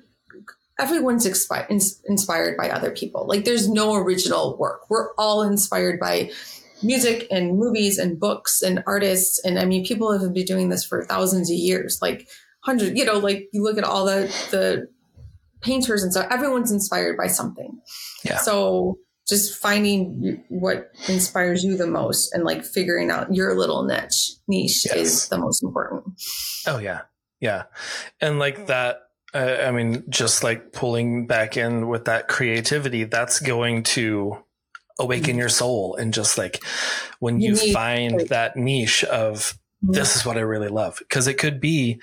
[0.80, 1.68] everyone's expi-
[2.08, 3.26] inspired by other people.
[3.26, 4.88] Like there's no original work.
[4.88, 6.30] We're all inspired by
[6.82, 9.38] music and movies and books and artists.
[9.44, 12.28] And I mean, people have been doing this for thousands of years, like
[12.60, 14.88] hundreds, you know, like you look at all the, the
[15.60, 17.80] painters and stuff, everyone's inspired by something.
[18.24, 18.38] Yeah.
[18.38, 18.98] So
[19.28, 24.86] just finding what inspires you the most and like figuring out your little niche niche
[24.86, 24.96] Yes.
[24.96, 26.04] is the most important.
[26.66, 27.02] Oh yeah,
[27.40, 27.64] yeah,
[28.20, 29.00] and like that.
[29.34, 34.38] Uh, I mean, just like pulling back in with that creativity, that's going to
[34.98, 36.62] awaken your soul, and just like
[37.20, 41.34] when you, You find that niche of this is what I really love, because it
[41.38, 42.00] could be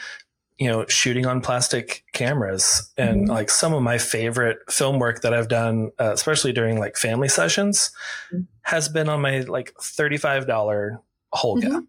[0.58, 3.30] you know shooting on plastic cameras and Mhm.
[3.30, 7.28] like some of my favorite film work that I've done, uh, especially during like family
[7.28, 7.92] sessions,
[8.34, 8.48] Mhm.
[8.62, 11.02] has been on my like thirty five dollar
[11.34, 11.88] Holga, Mhm.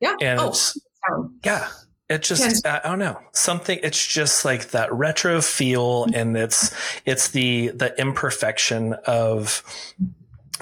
[0.00, 0.14] Yeah.
[0.22, 0.78] and oh, it's
[1.44, 1.68] yeah.
[2.08, 2.62] It just Yes.
[2.64, 3.78] I I don't know something.
[3.82, 6.70] It's just like that retro feel, and it's
[7.04, 9.62] it's the the imperfection of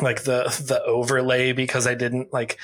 [0.03, 2.59] like the the overlay because I didn't like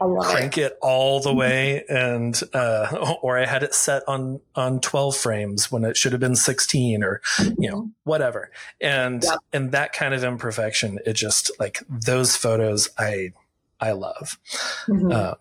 [0.00, 0.30] love it.
[0.34, 5.14] crank it all the way and uh or I had it set on on 12
[5.16, 7.20] frames when it should have been 16 or
[7.58, 8.50] you know whatever
[8.80, 9.36] and Yeah.
[9.52, 13.32] and that kind of imperfection it just like those photos I
[13.78, 14.38] I love
[14.88, 15.12] Mhm.
[15.12, 15.34] uh,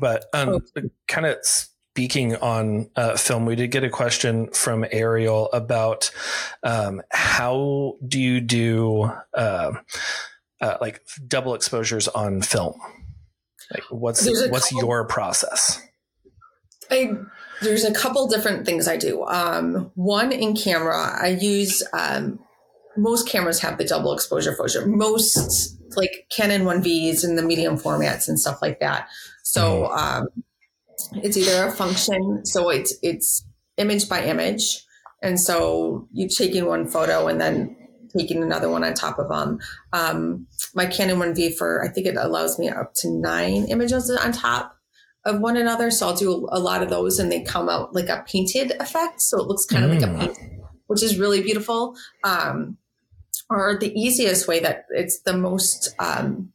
[0.00, 0.64] but um
[1.06, 6.10] kind of speaking on uh, film we did get a question from Ariel about
[6.64, 9.72] um how do you do uh,
[10.62, 12.74] uh, like double exposures on film
[13.70, 15.82] like what's what's couple- your process
[16.90, 17.16] I
[17.62, 19.24] there's a couple different things I do.
[19.24, 22.40] Um, one in camera, I use um,
[22.96, 24.86] most cameras have the double exposure exposure.
[24.86, 29.08] Most like Canon 1Vs and the medium formats and stuff like that.
[29.42, 30.28] So um,
[31.14, 33.44] it's either a function, so it's it's
[33.76, 34.84] image by image,
[35.22, 37.76] and so you're taking one photo and then
[38.16, 39.58] taking another one on top of them.
[39.92, 44.32] Um, my Canon 1V for I think it allows me up to nine images on
[44.32, 44.76] top
[45.24, 45.90] of one another.
[45.90, 49.20] So I'll do a lot of those and they come out like a painted effect.
[49.20, 50.18] So it looks kind of like a Mm.
[50.18, 50.38] paint,
[50.88, 51.96] which is really beautiful.
[52.24, 52.76] Um,
[53.48, 56.52] or the easiest way that it's the most um,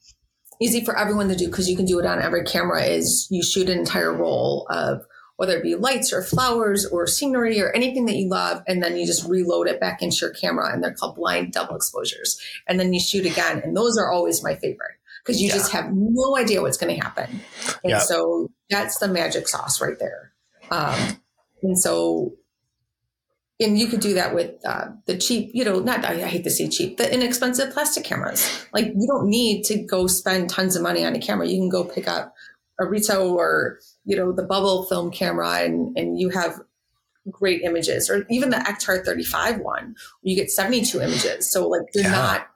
[0.60, 3.44] easy for everyone to do because you can do it on every camera is you
[3.44, 5.02] shoot an entire roll of
[5.38, 8.98] whether it be lights or flowers or scenery or anything that you love, and then
[8.98, 12.40] you just reload it back into your camera, and they're called blind double exposures.
[12.68, 15.56] And then you shoot again, and those are always my favorite because you Yeah.
[15.56, 17.42] just have no idea what's going to happen.
[17.84, 18.00] And Yeah.
[18.00, 20.32] so that's the magic sauce right there.
[20.72, 21.22] Um,
[21.62, 22.34] and so,
[23.60, 26.50] and you could do that with uh, the cheap, you know, not, I hate to
[26.50, 28.48] say cheap, the inexpensive plastic cameras.
[28.74, 31.48] Like you don't need to go spend tons of money on a camera.
[31.48, 32.34] You can go pick up
[32.80, 36.60] a Reto or, you know, the bubble film camera and, and you have
[37.30, 41.52] great images or even the Ektar 35 one, you get 72 images.
[41.52, 42.12] So like they're Yeah.
[42.12, 42.48] not,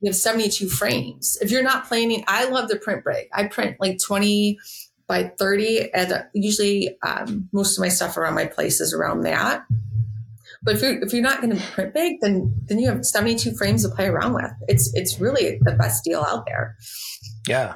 [0.00, 1.36] you have 72 frames.
[1.42, 4.58] If you're not planning, I love the print break I print like 20
[5.06, 9.66] by 30 and usually um, most of my stuff around my place is around that.
[10.62, 13.52] But if you're, if you're not going to print big, then then you have 72
[13.58, 14.50] frames to play around with.
[14.66, 16.76] It's it's really the best deal out there.
[17.46, 17.74] Yeah.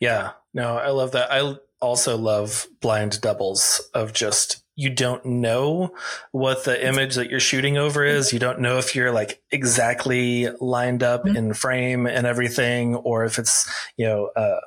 [0.00, 0.30] Yeah.
[0.54, 1.30] No, I love that.
[1.30, 5.94] I also love blind doubles of just you don't know
[6.32, 8.32] what the image that you're shooting over is.
[8.32, 11.36] You don't know if you're like exactly lined up Mhm.
[11.36, 14.60] in frame and everything, or if it's, you know, uh,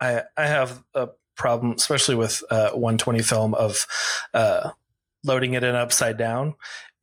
[0.00, 3.86] I, I have a problem, especially with uh, 120 film of
[4.32, 4.70] uh,
[5.24, 6.54] loading it in upside down.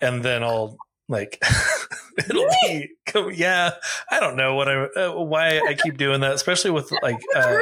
[0.01, 1.39] And then I'll like,
[2.17, 2.89] it'll be,
[3.35, 3.71] yeah,
[4.09, 7.59] I don't know what I, uh, why I keep doing that, especially with like, uh,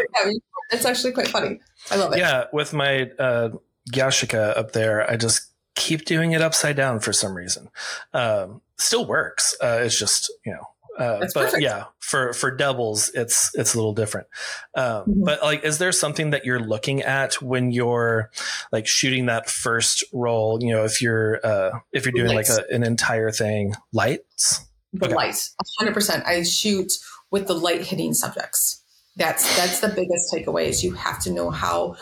[0.72, 1.60] it's actually quite funny.
[1.92, 2.20] I love it.
[2.20, 3.50] yeah, with my uh,
[3.92, 7.70] Yashica up there, I just keep doing it upside down for some reason.
[8.14, 9.56] Um, still works.
[9.62, 10.66] Uh, it's just you know.
[10.98, 11.62] Uh, but perfect.
[11.62, 14.28] yeah, for for doubles, it's it's a little different.
[14.76, 15.26] Um, Mhm.
[15.26, 18.32] But like, is there something that you're looking at when you're
[18.72, 20.58] like shooting that first roll?
[20.64, 24.62] You know, if you're uh, if you're doing like a, an entire thing, lights.
[24.94, 25.14] the Okay.
[25.16, 25.50] light
[25.82, 26.94] 100% i shoot
[27.30, 28.75] with the light hitting subjects
[29.16, 31.96] that's that's the biggest takeaway is you have to know how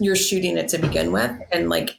[0.00, 1.30] you're shooting it to begin with.
[1.52, 1.90] And like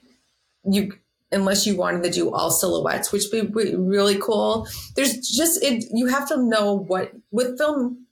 [0.69, 0.93] you
[1.31, 4.67] unless you wanted to do all silhouettes which would be really cool.
[4.95, 8.05] There's just it you have to know what with film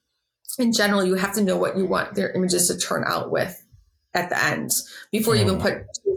[0.60, 3.62] in general you have to know what you want their images to turn out with
[4.14, 4.72] at the end
[5.12, 5.62] before you even Mm.
[5.62, 5.74] put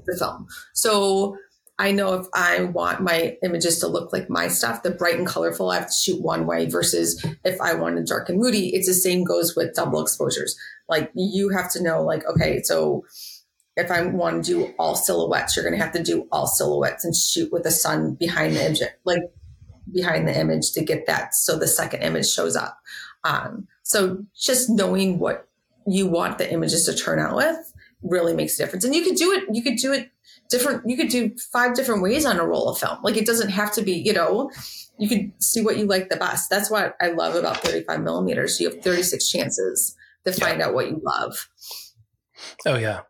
[0.07, 0.47] the film.
[0.75, 1.37] So
[1.79, 5.27] I know if I want my images to look like my stuff, the bright and
[5.27, 8.75] colorful, I have to shoot one way versus if I want it dark and moody,
[8.75, 10.59] it's the same goes with double exposures.
[10.89, 13.05] Like you have to know, like, okay, so
[13.77, 17.05] if I want to do all silhouettes, you're going to have to do all silhouettes
[17.05, 19.23] and shoot with the sun behind the image, like
[19.93, 21.33] behind the image to get that.
[21.35, 22.79] So the second image shows up.
[23.23, 25.49] Um, so just knowing what
[25.87, 27.73] you want the images to turn out with
[28.03, 28.85] really makes a difference.
[28.85, 30.11] And you could do it, you could do it
[30.51, 32.99] different you could do five different ways on a roll of film.
[33.03, 34.51] Like it doesn't have to be you know
[34.99, 36.51] you could see what you like the best.
[36.51, 38.61] That's what i love about 35 millimeters.
[38.61, 41.49] You have 36 chances to find out what you love.
[42.67, 43.01] Oh yeah,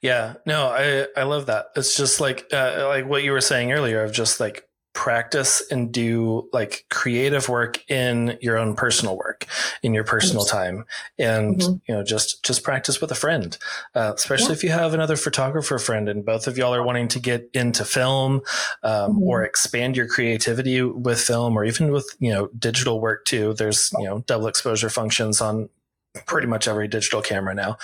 [0.00, 0.34] yeah.
[0.46, 1.66] No, I I love that.
[1.76, 5.92] It's just like uh, like what you were saying earlier of just like practice and
[5.92, 9.46] do like creative work in your own personal work
[9.84, 10.84] in your personal time
[11.16, 11.72] and mm-hmm.
[11.86, 13.56] you know just just practice with a friend
[13.94, 14.52] uh, especially yeah.
[14.52, 17.84] if you have another photographer friend and both of y'all are wanting to get into
[17.84, 18.40] film
[18.82, 19.22] um, mm-hmm.
[19.22, 23.92] or expand your creativity with film or even with you know digital work too there's
[23.96, 25.68] you know double exposure functions on
[26.26, 27.76] pretty much every digital camera now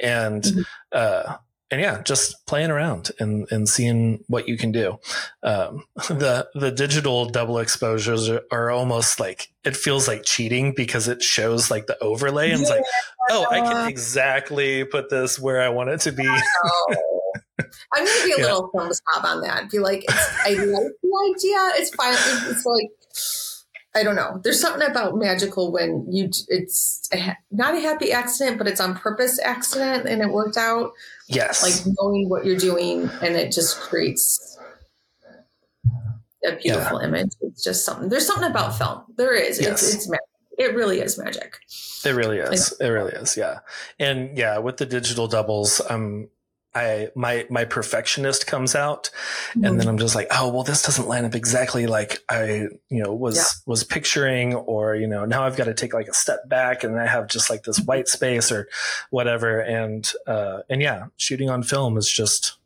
[0.00, 0.62] and mm-hmm.
[0.92, 1.36] uh
[1.72, 4.98] and yeah, just playing around and, and seeing what you can do.
[5.42, 11.08] Um, the the digital double exposures are, are, almost like it feels like cheating because
[11.08, 12.62] it shows like the overlay and yeah.
[12.62, 12.84] it's like,
[13.30, 16.28] oh, I can exactly put this where I want it to be.
[16.28, 18.44] I'm gonna be a yeah.
[18.44, 19.70] little thumbs up on that.
[19.70, 21.80] Be like, I like the idea.
[21.80, 22.14] It's fine.
[22.50, 22.90] It's like
[23.94, 24.40] I don't know.
[24.42, 28.96] There's something about magical when you it's a, not a happy accident, but it's on
[28.96, 30.92] purpose accident and it worked out.
[31.34, 31.62] Yes.
[31.62, 34.58] Like knowing what you're doing and it just creates
[36.44, 37.08] a beautiful yeah.
[37.08, 37.30] image.
[37.40, 38.08] It's just something.
[38.08, 39.04] There's something about film.
[39.16, 39.60] There is.
[39.60, 39.82] Yes.
[39.82, 40.20] It's, it's magic.
[40.58, 41.58] It really is magic.
[42.04, 42.72] It really is.
[42.80, 43.36] It really is.
[43.36, 43.60] Yeah.
[43.98, 46.28] And yeah, with the digital doubles, um,
[46.74, 49.10] I my my perfectionist comes out
[49.50, 49.64] mm-hmm.
[49.64, 53.02] and then I'm just like, oh well this doesn't line up exactly like I, you
[53.02, 53.44] know, was yeah.
[53.66, 56.98] was picturing or, you know, now I've got to take like a step back and
[56.98, 58.68] I have just like this white space or
[59.10, 59.60] whatever.
[59.60, 62.56] And uh and yeah, shooting on film is just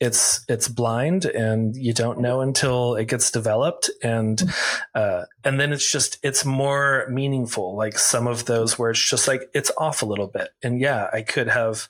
[0.00, 4.90] it's it's blind and you don't know until it gets developed and mm-hmm.
[4.94, 9.28] uh and then it's just it's more meaningful like some of those where it's just
[9.28, 11.88] like it's off a little bit and yeah i could have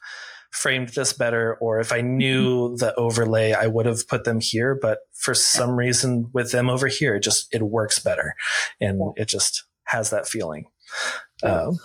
[0.55, 2.77] framed this better or if I knew mm-hmm.
[2.77, 4.79] the overlay, I would have put them here.
[4.81, 8.35] But for some reason with them over here, it just, it works better
[8.81, 10.67] and it just has that feeling.
[11.43, 11.79] Um,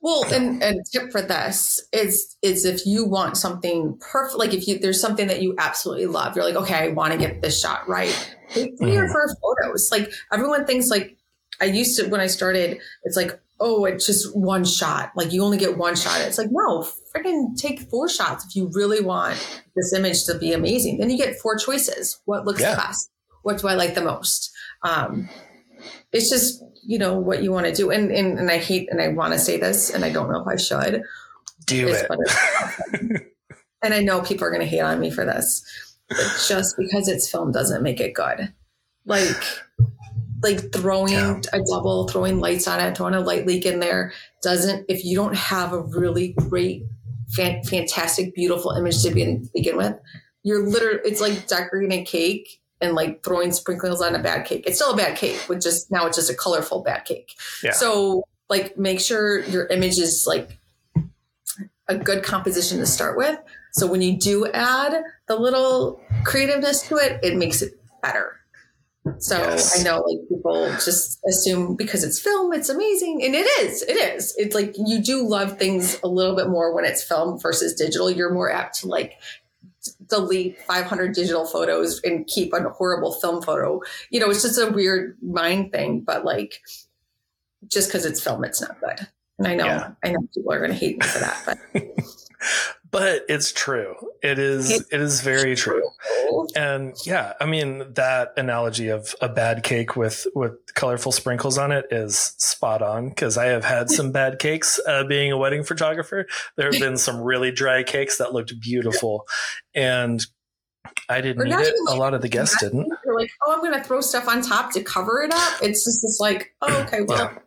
[0.00, 4.68] well, and, and tip for this is is if you want something perfect, like if
[4.68, 7.60] you there's something that you absolutely love, you're like, okay, I want to get this
[7.60, 8.14] shot right.
[8.50, 9.88] Take three or four photos.
[9.90, 11.16] Like everyone thinks like
[11.60, 15.12] I used to when I started, it's like, oh, it's just one shot.
[15.16, 16.20] Like you only get one shot.
[16.20, 19.36] It's like, no, freaking take four shots if you really want
[19.74, 20.98] this image to be amazing.
[20.98, 22.20] Then you get four choices.
[22.24, 22.76] What looks yeah.
[22.76, 23.10] best?
[23.42, 24.52] What do I like the most?
[24.82, 25.28] Um,
[26.12, 27.90] it's just, you know, what you want to do.
[27.90, 30.40] And, and, and I hate, and I want to say this, and I don't know
[30.40, 31.02] if I should.
[31.66, 32.06] Do it.
[33.82, 35.62] and I know people are going to hate on me for this,
[36.08, 38.52] but just because it's film doesn't make it good.
[39.04, 39.42] Like,
[40.42, 41.40] like throwing yeah.
[41.52, 44.12] a double, throwing lights on it, throwing a light leak in there
[44.42, 46.84] doesn't, if you don't have a really great,
[47.28, 49.94] fan, fantastic, beautiful image to begin, begin with,
[50.42, 54.64] you're literally, it's like decorating a cake and like throwing sprinkles on a bad cake.
[54.66, 57.34] It's still a bad cake, but just now it's just a colorful bad cake.
[57.62, 57.72] Yeah.
[57.72, 60.58] So like make sure your image is like
[61.88, 63.38] a good composition to start with.
[63.72, 67.72] So when you do add the little creativeness to it, it makes it
[68.02, 68.40] better.
[69.18, 69.78] So yes.
[69.78, 73.22] I know like people just assume because it's film, it's amazing.
[73.24, 74.34] And it is, it is.
[74.36, 78.10] It's like you do love things a little bit more when it's film versus digital.
[78.10, 79.14] You're more apt to like
[80.08, 83.80] delete 500 digital photos and keep a horrible film photo.
[84.10, 86.60] You know, it's just a weird mind thing, but like
[87.68, 89.06] just because it's film, it's not good.
[89.38, 89.90] And I know, yeah.
[90.02, 91.82] I know people are going to hate me for that, but.
[92.90, 93.94] but it's true.
[94.22, 94.70] It is.
[94.70, 95.82] It is very true.
[96.54, 101.72] And yeah, I mean that analogy of a bad cake with with colorful sprinkles on
[101.72, 105.64] it is spot on because I have had some bad cakes uh, being a wedding
[105.64, 106.26] photographer.
[106.56, 109.26] There have been some really dry cakes that looked beautiful,
[109.74, 110.24] and
[111.08, 111.74] I didn't eat it.
[111.88, 112.92] a lot of the guests didn't.
[113.04, 115.54] You're like, oh, I'm going to throw stuff on top to cover it up.
[115.62, 117.38] It's just this like, oh, okay, well, yeah.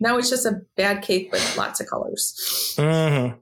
[0.00, 2.74] now it's just a bad cake with lots of colors.
[2.78, 3.38] Mm-hmm.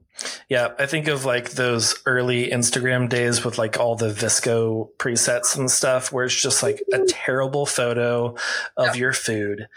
[0.49, 5.57] Yeah, I think of like those early Instagram days with like all the VSCO presets
[5.57, 8.35] and stuff, where it's just like a terrible photo
[8.77, 8.93] of yeah.
[8.93, 9.67] your food,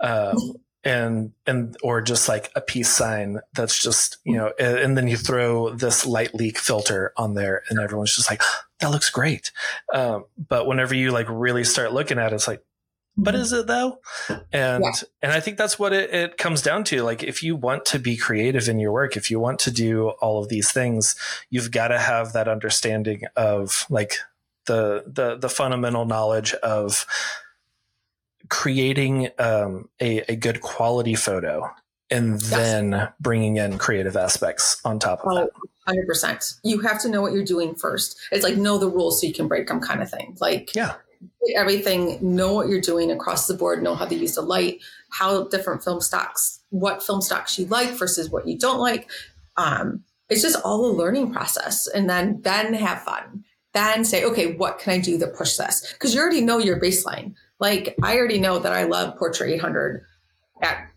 [0.00, 0.36] um,
[0.84, 5.08] and and or just like a peace sign that's just you know, and, and, then
[5.08, 8.42] you throw this light leak filter on there, and everyone's just like,
[8.80, 9.52] that looks great.
[9.92, 12.62] Um, but whenever you like really start looking at it, it's like,
[13.16, 13.42] but mm-hmm.
[13.42, 14.00] is it though?
[14.52, 14.92] And yeah.
[15.22, 17.02] and I think that's what it, it comes down to.
[17.02, 20.10] Like if you want to be creative in your work, if you want to do
[20.20, 21.16] all of these things,
[21.48, 24.18] you've got to have that understanding of like
[24.66, 27.06] the the the fundamental knowledge of
[28.48, 31.70] creating um, a, a good quality photo
[32.10, 32.50] and yes.
[32.50, 35.50] then bringing in creative aspects on top of oh, that.
[35.88, 36.60] 100%.
[36.62, 38.18] You have to know what you're doing first.
[38.30, 40.36] It's like know the rules so you can break them kind of thing.
[40.40, 40.94] Like, yeah
[41.54, 45.44] everything, know what you're doing across the board, know how to use the light, how
[45.48, 49.08] different film stocks, what film stocks you like versus what you don't like.
[49.56, 53.44] Um, it's just all a learning process, and then then have fun.
[53.72, 55.92] then say, okay, what can I do to push this?
[55.92, 57.34] Because you already know your baseline.
[57.60, 60.04] Like I already know that I love Portra 800
[60.62, 60.90] at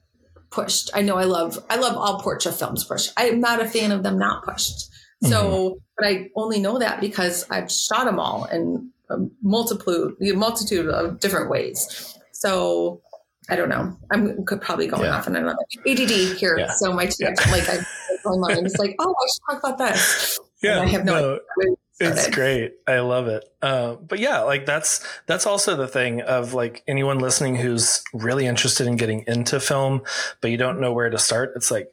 [0.49, 0.89] pushed.
[0.93, 3.11] I know I love I love all Portra films pushed.
[3.17, 4.89] I am not a fan of them not pushed.
[5.21, 5.77] So, mm-hmm.
[5.97, 11.19] but I only know that because I've shot them all in a multiple multitude of
[11.19, 12.15] different ways.
[12.31, 13.01] So
[13.49, 13.97] I don't know.
[14.11, 15.17] I'm could probably going yeah.
[15.17, 15.57] off on another
[15.87, 16.57] ADD here.
[16.59, 16.71] Yeah.
[16.73, 17.29] So my yeah.
[17.51, 17.79] like I
[18.25, 20.39] my mind is like, oh, I should talk about this.
[20.61, 21.39] Yeah, and I have no.
[21.57, 22.75] no it's great.
[22.87, 23.43] I love it.
[23.61, 28.45] Uh, but yeah, like that's that's also the thing of like anyone listening who's really
[28.45, 30.01] interested in getting into film,
[30.41, 31.53] but you don't know where to start.
[31.55, 31.89] It's like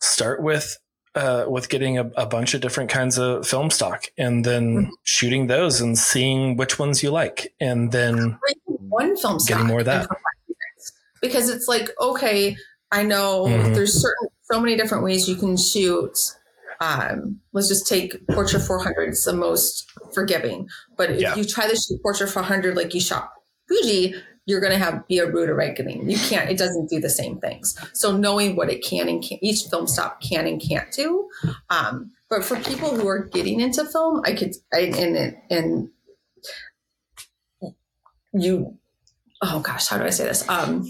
[0.00, 0.78] start with
[1.14, 4.90] uh, with getting a, a, bunch of different kinds of film stock and then mm-hmm.
[5.04, 9.80] shooting those and seeing which ones you like, and then one film stock getting more
[9.80, 10.08] of that
[11.20, 12.56] because it's like okay,
[12.90, 13.74] I know mm-hmm.
[13.74, 16.18] there's certain so many different ways you can shoot
[16.80, 19.08] um, let's just take Portra 400.
[19.08, 20.68] It's the most forgiving.
[20.96, 21.34] But if yeah.
[21.34, 23.30] you try to shoot Portra 400 like you shot
[23.68, 24.14] Fuji,
[24.46, 26.08] you're going to have be a rude awakening.
[26.10, 26.50] You can't.
[26.50, 27.76] It doesn't do the same things.
[27.94, 31.28] So knowing what it can and can't, each film stop can and can't do.
[31.70, 35.88] Um, but for people who are getting into film, I could I, and and
[38.32, 38.78] you.
[39.42, 40.48] Oh gosh, how do I say this?
[40.48, 40.88] Um,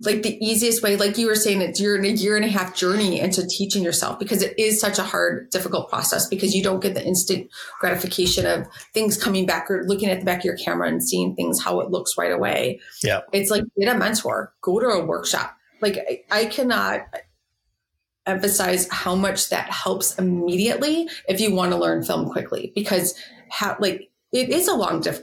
[0.00, 2.48] like the easiest way, like you were saying, it's you're in a year and a
[2.48, 6.62] half journey into teaching yourself because it is such a hard, difficult process because you
[6.62, 10.44] don't get the instant gratification of things coming back or looking at the back of
[10.44, 12.78] your camera and seeing things how it looks right away.
[13.02, 13.20] Yeah.
[13.32, 15.56] It's like get a mentor, go to a workshop.
[15.80, 15.96] Like
[16.30, 17.06] I, I cannot
[18.26, 23.14] emphasize how much that helps immediately if you want to learn film quickly because
[23.48, 25.22] how like it is a long diff-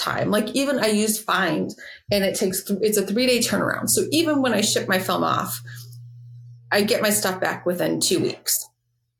[0.00, 0.30] time.
[0.30, 1.70] Like even I use Find
[2.10, 3.88] and it takes, th- it's a three day turnaround.
[3.90, 5.60] So even when I ship my film off,
[6.72, 8.66] I get my stuff back within two weeks.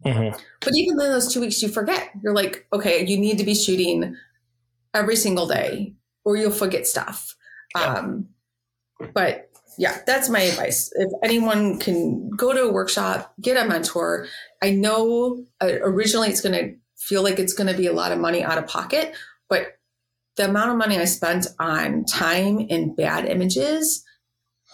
[0.04, 0.38] Mm-hmm.
[0.60, 2.10] But even in those two weeks, you forget.
[2.22, 4.16] You're like, okay, you need to be shooting
[4.94, 7.36] every single day or you'll forget stuff.
[7.76, 7.94] Yeah.
[7.94, 8.28] Um,
[9.14, 10.90] but yeah, that's my advice.
[10.94, 14.26] If anyone can go to a workshop, get a mentor.
[14.62, 18.12] I know uh, originally it's going to feel like it's going to be a lot
[18.12, 19.14] of money out of pocket,
[19.48, 19.78] but
[20.40, 24.02] the amount of money I spent on time and bad images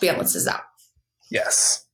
[0.00, 0.62] balances out.
[1.28, 1.84] Yes.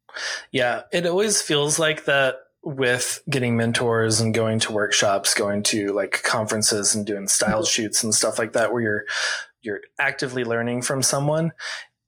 [0.51, 0.83] Yeah.
[0.93, 6.23] It always feels like that with getting mentors and going to workshops, going to like
[6.23, 7.83] conferences and doing style mm-hmm.
[7.83, 9.05] shoots and stuff like that, where you're,
[9.62, 11.53] you're actively learning from someone.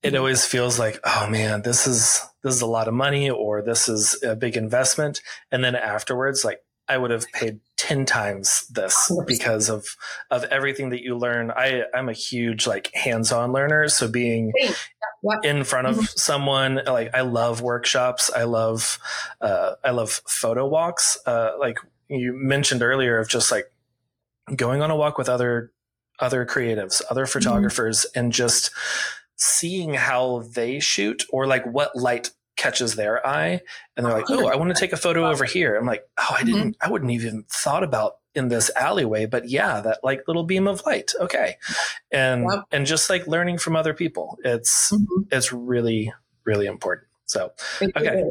[0.03, 0.19] It mm-hmm.
[0.19, 3.89] always feels like, oh man, this is, this is a lot of money or this
[3.89, 5.23] is a big investment.
[5.51, 9.87] And then afterwards, like I would have paid 10 times this because of
[10.31, 11.51] of everything that you learn.
[11.51, 14.53] I I'm a huge like hands-on learner, so being
[15.43, 16.05] in front of mm-hmm.
[16.17, 18.31] someone like I love workshops.
[18.35, 18.99] I love
[19.41, 21.19] uh I love photo walks.
[21.27, 21.79] Uh like
[22.09, 23.71] you mentioned earlier of just like
[24.55, 25.73] going on a walk with other
[26.21, 27.33] other creatives, other mm-hmm.
[27.33, 28.19] photographers mm-hmm.
[28.19, 28.71] and just
[29.37, 32.31] seeing how they shoot or like what light
[32.65, 33.61] catches their eye
[33.97, 35.77] and they're like, Oh, I want to take a photo over here.
[35.77, 36.47] I'm like, Oh, I mm-hmm.
[36.47, 40.67] didn't, I wouldn't even thought about in this alleyway, but yeah, that like little beam
[40.67, 41.13] of light.
[41.21, 41.57] Okay.
[42.11, 42.65] And, yep.
[42.73, 45.23] and just like learning from other people, it's, mm-hmm.
[45.31, 46.13] it's really,
[46.45, 47.09] really important.
[47.27, 47.53] So,
[47.83, 48.25] okay.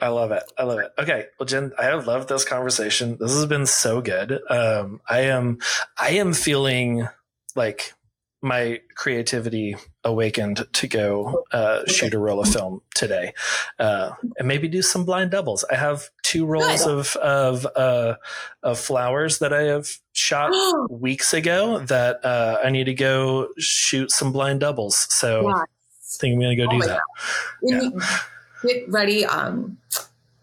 [0.00, 0.44] I love it.
[0.56, 0.92] I love it.
[0.98, 1.26] Okay.
[1.38, 3.16] Well, Jen, I have loved this conversation.
[3.20, 4.40] This has been so good.
[4.48, 5.58] Um, I am,
[5.98, 7.06] I am feeling
[7.54, 7.92] like
[8.40, 13.32] my creativity awakened to go uh, shoot a roll of film today,
[13.78, 15.64] uh, and maybe do some blind doubles.
[15.70, 18.16] I have two rolls of of uh,
[18.62, 20.52] of flowers that I have shot
[20.90, 25.06] weeks ago that uh, I need to go shoot some blind doubles.
[25.10, 25.48] So.
[25.48, 25.64] I
[26.20, 27.00] think I'm going to go oh do that.
[27.62, 27.90] Yeah.
[28.64, 29.26] Get ready.
[29.26, 29.76] Um,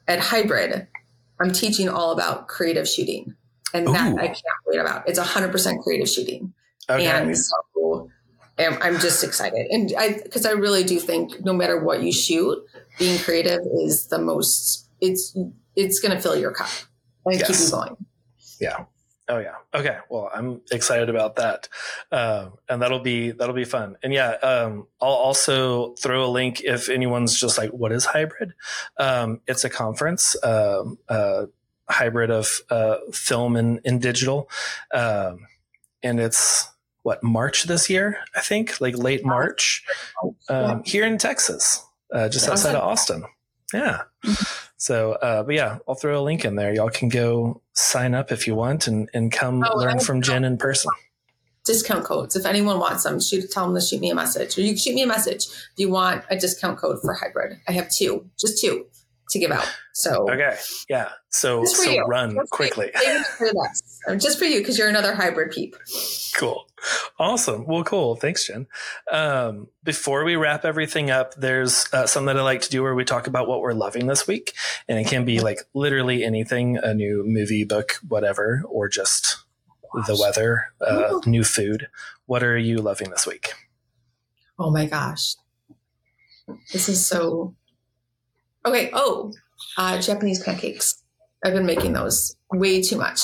[0.08, 0.88] at Hybrid,
[1.40, 3.36] I'm teaching all about creative shooting,
[3.74, 5.08] and that I can't wait about.
[5.10, 6.54] It's 100% creative shooting.
[6.90, 7.06] Okay.
[7.06, 8.10] And so
[8.58, 9.68] I'm just excited.
[9.70, 12.64] And I, because I really do think no matter what you shoot,
[12.98, 15.38] being creative is the most, it's,
[15.76, 16.70] it's going to fill your cup
[17.26, 17.48] and yes.
[17.48, 17.98] keep you going.
[18.60, 18.86] Yeah.
[19.28, 19.56] Oh yeah.
[19.74, 19.98] Okay.
[20.10, 21.68] Well, I'm excited about that,
[22.12, 23.98] uh, and that'll be that'll be fun.
[24.04, 28.54] And yeah, um, I'll also throw a link if anyone's just like, "What is hybrid?"
[29.00, 31.48] Um, it's a conference, um, uh,
[31.90, 34.48] hybrid of uh, film and, and digital,
[34.94, 35.48] um,
[36.04, 36.70] and it's
[37.06, 39.86] what March this year, I think, like late March,
[40.50, 43.24] um, here in Texas, uh, just outside of Austin.
[43.72, 44.02] Yeah.
[44.78, 46.74] So, uh, but yeah, I'll throw a link in there.
[46.74, 50.44] Y'all can go sign up if you want and, and come oh, learn from Jen
[50.44, 50.90] in person.
[51.64, 52.36] Discount codes.
[52.36, 54.78] If anyone wants them, shoot, tell them to shoot me a message or you can
[54.78, 57.60] shoot me a message if you want a discount code for hybrid.
[57.68, 58.88] I have two, just two
[59.30, 59.72] to give out.
[59.94, 60.58] So, okay.
[60.90, 61.10] Yeah.
[61.30, 62.04] So, so you.
[62.06, 62.92] run That's quickly.
[64.08, 65.76] So just for you, because you're another hybrid peep.
[66.36, 66.68] Cool.
[67.18, 67.66] Awesome.
[67.66, 68.16] Well, cool.
[68.16, 68.68] Thanks, Jen.
[69.12, 72.94] Um, before we wrap everything up, there's uh, something that I like to do where
[72.94, 74.54] we talk about what we're loving this week.
[74.88, 79.38] And it can be like literally anything a new movie, book, whatever, or just
[80.08, 81.88] the weather, uh, new food.
[82.26, 83.54] What are you loving this week?
[84.60, 85.36] Oh my gosh.
[86.72, 87.56] This is so.
[88.66, 88.90] Okay.
[88.94, 89.32] Oh,
[89.78, 91.02] uh, Japanese pancakes.
[91.44, 93.20] I've been making those way too much.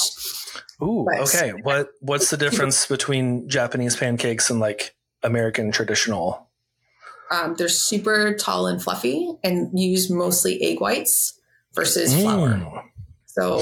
[0.83, 1.51] Ooh, But- okay.
[1.63, 6.47] What what's the difference between Japanese pancakes and like American traditional?
[7.31, 11.39] Um, they're super tall and fluffy and use mostly egg whites
[11.73, 12.49] versus flour.
[12.55, 12.83] Mm,
[13.25, 13.61] So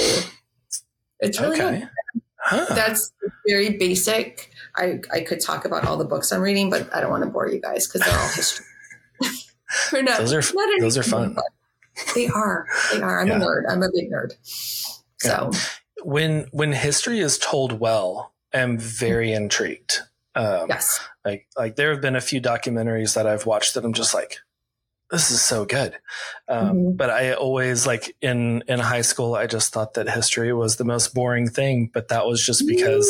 [1.20, 1.84] it's really okay.
[2.42, 2.66] Huh.
[2.74, 3.12] That's
[3.48, 4.50] very basic.
[4.76, 7.30] I, I could talk about all the books I'm reading, but I don't want to
[7.30, 8.66] bore you guys because they're all history.
[9.94, 11.38] We're not- Those are not those are fun.
[12.16, 12.66] They are.
[12.94, 13.20] They are.
[13.20, 13.36] I'm Yeah.
[13.38, 13.64] a nerd.
[13.70, 14.32] I'm a big nerd.
[15.18, 15.52] So
[16.04, 20.00] When when history is told well, I'm very intrigued.
[20.36, 21.00] Um, yes.
[21.26, 24.38] Like like there have been a few documentaries that I've watched that I'm just like,
[25.12, 25.98] this is so good.
[26.48, 26.98] Um, Mhm.
[26.98, 30.86] But I always like in in high school, I just thought that history was the
[30.86, 31.90] most boring thing.
[31.94, 33.08] But that was just because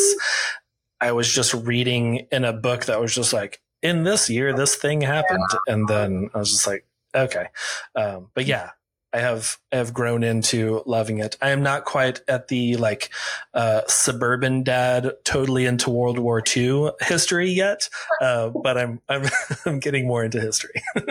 [1.01, 4.75] I was just reading in a book that was just like, in this year, this
[4.75, 6.85] thing happened, and then I was just like,
[7.15, 7.47] okay.
[7.95, 8.71] Um, but yeah,
[9.11, 11.35] I have I have grown into loving it.
[11.41, 13.09] I am not quite at the like
[13.53, 17.89] uh, suburban dad, totally into World War II history yet,
[18.21, 19.25] uh, but I'm I'm
[19.65, 20.81] I'm getting more into history.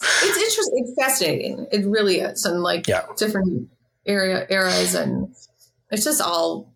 [0.00, 0.84] It's interesting.
[0.86, 1.66] It's fascinating.
[1.72, 2.44] It really is.
[2.44, 3.06] And like Yeah.
[3.16, 3.68] different
[4.06, 5.34] area eras and
[5.90, 6.72] it's just all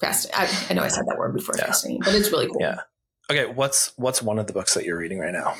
[0.00, 0.40] fascinating.
[0.48, 1.66] I, I know I said that word before Yeah.
[1.66, 2.58] fascinating, but it's really cool.
[2.60, 2.80] Yeah.
[3.30, 5.54] Okay, what's what's one of the books that you're reading right now?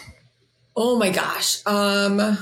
[0.77, 1.67] Oh my gosh.
[1.67, 2.39] Um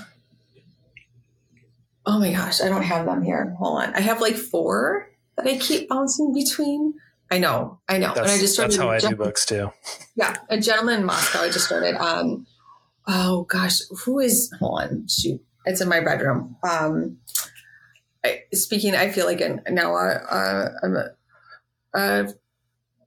[2.06, 3.54] Oh my gosh, I don't have them here.
[3.58, 3.94] Hold on.
[3.94, 6.94] I have like four that I keep bouncing between.
[7.30, 8.14] I know, I know.
[8.14, 9.72] That's, and I just started that's how I do books too.
[10.14, 11.40] Yeah, a gentleman in Moscow.
[11.40, 11.96] I just started.
[11.96, 12.46] Um,
[13.08, 14.52] oh gosh, who is?
[14.60, 16.56] Hold on, shoot, it's in my bedroom.
[16.62, 17.18] Um,
[18.24, 21.10] I, speaking, I feel like an, now uh, uh, I'm a,
[21.94, 22.34] a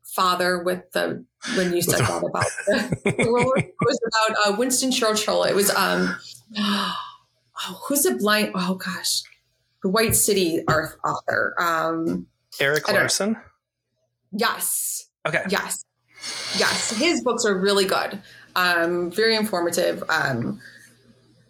[0.04, 1.24] father with the
[1.56, 3.54] when you said that about the, the.
[3.56, 5.43] It was about uh, Winston Churchill.
[5.43, 6.14] It was um,
[7.68, 8.51] oh, who's the blind?
[8.55, 9.22] Oh gosh,
[9.84, 11.55] the White City author.
[11.60, 12.28] Um,
[12.60, 13.38] Erik Larson.
[14.32, 15.43] yes, Okay.
[15.49, 15.86] Yes.
[16.57, 16.91] Yes.
[16.97, 18.22] His books are really good.
[18.55, 20.03] Um, very informative.
[20.10, 20.60] Um,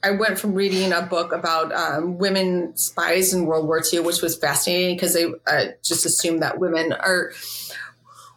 [0.04, 4.22] I went from reading a book about um, women spies in World War II, which
[4.22, 7.32] was fascinating because they uh, just assumed that women are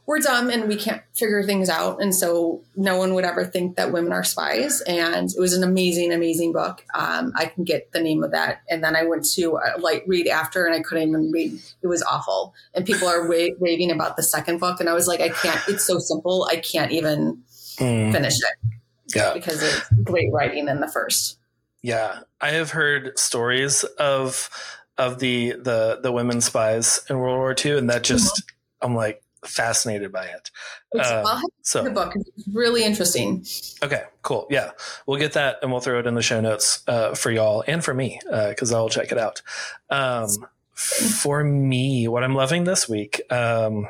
[0.04, 3.76] we're dumb and we can't figure things out, and so no one would ever think
[3.76, 4.80] that women are spies.
[4.80, 6.84] And it was an amazing, amazing book.
[6.92, 10.02] Um, I can get the name of that, and then I went to a light
[10.06, 11.60] read after, and I couldn't even read.
[11.82, 15.06] It was awful, and people are wa- raving about the second book, and I was
[15.06, 15.60] like, I can't.
[15.68, 17.42] It's so simple, I can't even
[17.78, 18.78] Mm, finish it
[19.16, 19.32] yeah.
[19.32, 21.38] because it's great writing in the first.
[21.80, 24.50] Yeah, I have heard stories of
[24.98, 28.42] of the the the women spies in World War II, and that just
[28.82, 30.50] I'm like fascinated by it.
[30.92, 32.14] It's, Um, I'll have the book.
[32.14, 33.44] It's really interesting.
[33.82, 34.46] okay, cool.
[34.50, 34.70] Yeah,
[35.06, 37.84] we'll get that and we'll throw it in the show notes uh, for y'all and
[37.84, 39.42] for me because I'll check it out.
[39.90, 40.28] Um,
[40.74, 43.20] for me, what I'm loving this week.
[43.30, 43.88] Um,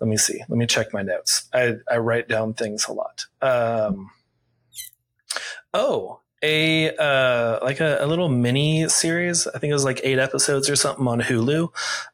[0.00, 0.38] let me see.
[0.48, 1.48] Let me check my notes.
[1.52, 3.26] I, I write down things a lot.
[3.40, 4.10] Um,
[5.72, 9.46] oh, a uh, like a, a little mini series.
[9.46, 11.68] I think it was like eight episodes or something on Hulu,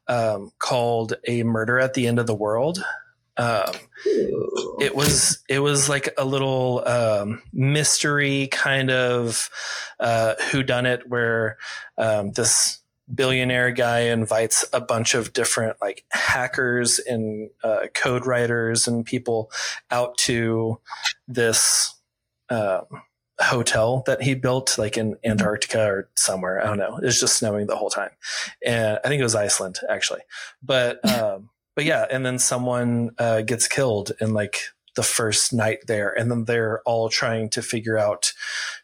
[0.08, 2.82] um, called "A Murder at the End of the World."
[3.36, 3.72] Um,
[4.04, 9.48] it was it was like a little um, mystery kind of
[9.98, 11.56] uh, who done it where
[11.96, 12.80] um, this
[13.12, 19.50] billionaire guy invites a bunch of different like hackers and uh, code writers and people
[19.90, 20.78] out to
[21.26, 21.94] this
[22.50, 22.84] um,
[23.42, 26.62] hotel that he built like in Antarctica or somewhere.
[26.62, 26.96] I don't know.
[26.98, 28.10] It was just snowing the whole time.
[28.64, 30.20] And I think it was Iceland actually.
[30.62, 34.60] But um but yeah, and then someone uh gets killed in like
[34.94, 38.32] the first night there and then they're all trying to figure out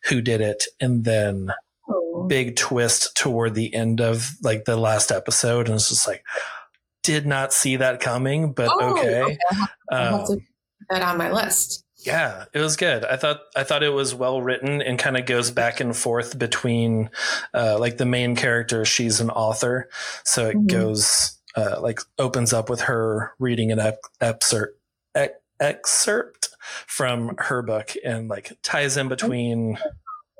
[0.05, 1.51] who did it and then
[1.91, 2.27] Oh.
[2.29, 6.23] big twist toward the end of like the last episode and it's just like
[7.03, 9.39] did not see that coming but Oh, okay
[9.91, 10.47] to um,
[10.91, 11.85] that on my list.
[12.09, 13.05] Yeah, it was good.
[13.05, 16.39] I thought I thought it was well written and kind of goes back and forth
[16.39, 17.11] between
[17.55, 18.85] uh, like the main character.
[18.85, 19.89] She's an author,
[20.25, 20.67] so it Mhm.
[20.67, 24.75] goes uh, like opens up with her reading an ep- excerpt
[25.61, 26.51] excerpt
[26.87, 29.77] from her book and like ties in between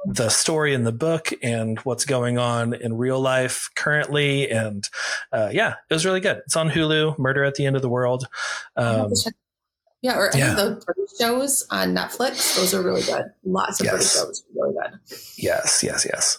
[0.07, 4.49] the story in the book and what's going on in real life currently.
[4.49, 4.89] And
[5.33, 6.39] uh, yeah, it was really good.
[6.47, 7.19] It's on Hulu.
[7.19, 8.29] Murder at the End of the World.
[8.77, 9.13] Um,
[10.03, 10.53] yeah, or any yeah.
[10.53, 12.57] of the British shows on Netflix.
[12.57, 13.27] Those are really good.
[13.45, 13.93] Lots of yes.
[13.93, 14.99] British shows, really good.
[15.37, 16.39] Yes, yes, yes.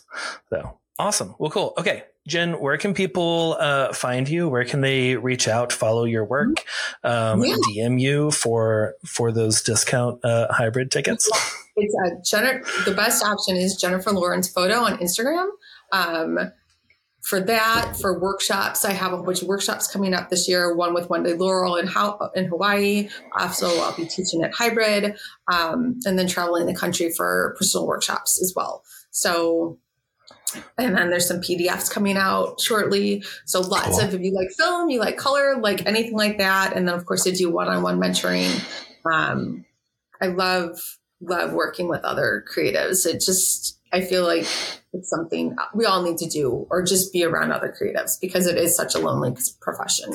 [0.49, 1.35] So awesome.
[1.39, 1.73] Well, cool.
[1.77, 4.47] Okay, Jen, where can people uh, find you?
[4.47, 6.63] Where can they reach out, follow your work,
[7.03, 7.55] um, yeah.
[7.69, 11.29] DM you for for those discount uh, hybrid tickets?
[11.75, 12.89] It's uh, Jennifer.
[12.89, 15.47] The best option is Jennifer Lawrence Photo on Instagram.
[15.91, 16.51] Um,
[17.29, 20.75] for that, for workshops, I have a bunch of workshops coming up this year.
[20.75, 23.09] One with Wendy Laurel in, how, in Hawaii.
[23.37, 25.15] Also, I'll be teaching at Hybrid,
[25.53, 28.83] um, and then traveling the country for personal workshops as well.
[29.11, 29.77] So,
[30.79, 33.23] and then there's some PDFs coming out shortly.
[33.45, 33.99] So lots cool.
[33.99, 37.05] of if you like film, you like color, like anything like that, and then of
[37.05, 38.59] course I do one-on-one mentoring.
[39.05, 39.65] Um,
[40.19, 40.79] I love
[41.21, 43.05] love working with other creatives.
[43.05, 44.45] It just I feel like
[44.93, 48.57] it's something we all need to do or just be around other creatives because it
[48.57, 50.13] is such a lonely profession.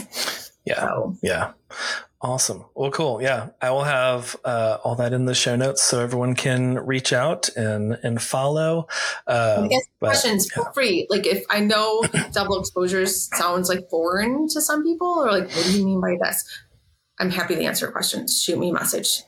[0.64, 0.80] Yeah.
[0.80, 1.16] So.
[1.22, 1.52] Yeah.
[2.20, 2.64] Awesome.
[2.74, 3.20] Well, cool.
[3.20, 3.50] Yeah.
[3.60, 7.50] I will have uh, all that in the show notes so everyone can reach out
[7.50, 8.88] and, and follow.
[9.26, 9.68] Uh,
[10.00, 10.64] but, questions yeah.
[10.64, 11.06] for free.
[11.10, 12.02] Like if I know
[12.32, 16.16] double exposures sounds like foreign to some people or like, what do you mean by
[16.20, 16.44] this?
[17.18, 18.42] I'm happy to answer questions.
[18.42, 19.22] Shoot me a message.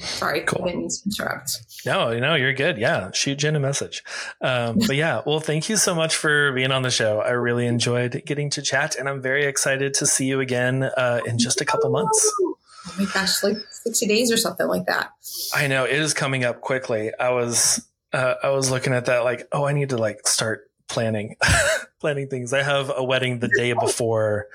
[0.00, 0.64] Sorry, cool.
[0.64, 1.60] I didn't mean to interrupt.
[1.84, 2.78] No, no, you're good.
[2.78, 4.02] Yeah, shoot Jen a message.
[4.40, 7.20] Um, but yeah, well, thank you so much for being on the show.
[7.20, 11.20] I really enjoyed getting to chat, and I'm very excited to see you again uh,
[11.26, 12.32] in just a couple months.
[12.38, 15.12] Oh my gosh, like 60 days or something like that.
[15.54, 17.12] I know it is coming up quickly.
[17.18, 20.70] I was uh, I was looking at that like, oh, I need to like start
[20.88, 21.36] planning
[22.00, 22.52] planning things.
[22.52, 24.48] I have a wedding the day before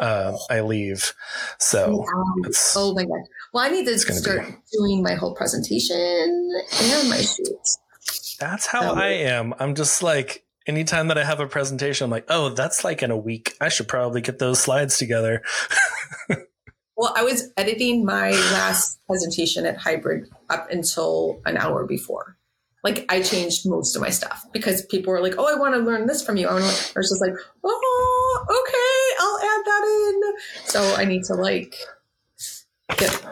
[0.00, 1.14] uh, I leave.
[1.58, 2.42] So, um,
[2.76, 3.20] oh my god!
[3.52, 4.54] Well, I need to start be...
[4.72, 7.78] doing my whole presentation and my shoots.
[8.38, 9.54] That's how um, I am.
[9.58, 13.10] I'm just like anytime that I have a presentation, I'm like, oh, that's like in
[13.10, 13.54] a week.
[13.60, 15.42] I should probably get those slides together.
[16.96, 22.38] well, I was editing my last presentation at Hybrid up until an hour before
[22.84, 25.80] like I changed most of my stuff because people were like, "Oh, I want to
[25.80, 27.34] learn this from you." I was just like,
[27.64, 31.74] "Oh, okay, I'll add that in." So I need to like
[32.96, 33.24] get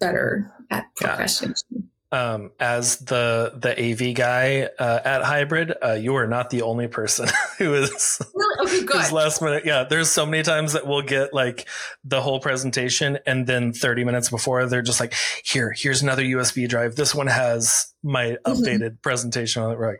[0.00, 1.66] better at procrastination.
[1.70, 1.80] Yeah
[2.10, 6.88] um, as the the AV guy uh, at Hybrid, uh, you are not the only
[6.88, 7.28] person
[7.58, 8.78] who is really?
[8.78, 9.12] okay, good.
[9.12, 9.64] last minute.
[9.66, 11.68] Yeah, there's so many times that we'll get like
[12.04, 15.14] the whole presentation, and then 30 minutes before, they're just like,
[15.44, 16.96] "Here, here's another USB drive.
[16.96, 18.52] This one has my mm-hmm.
[18.52, 19.98] updated presentation on it." Like,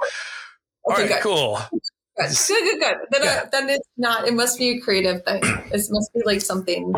[0.84, 1.22] "All okay, right, good.
[1.22, 1.60] cool."
[2.18, 2.80] Good, good, good.
[2.80, 2.96] good.
[3.10, 3.42] Then, yeah.
[3.44, 4.26] uh, then it's not.
[4.26, 5.42] It must be a creative thing.
[5.44, 6.94] It must be like something.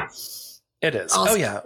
[0.82, 1.12] It is.
[1.14, 1.60] Oh yeah,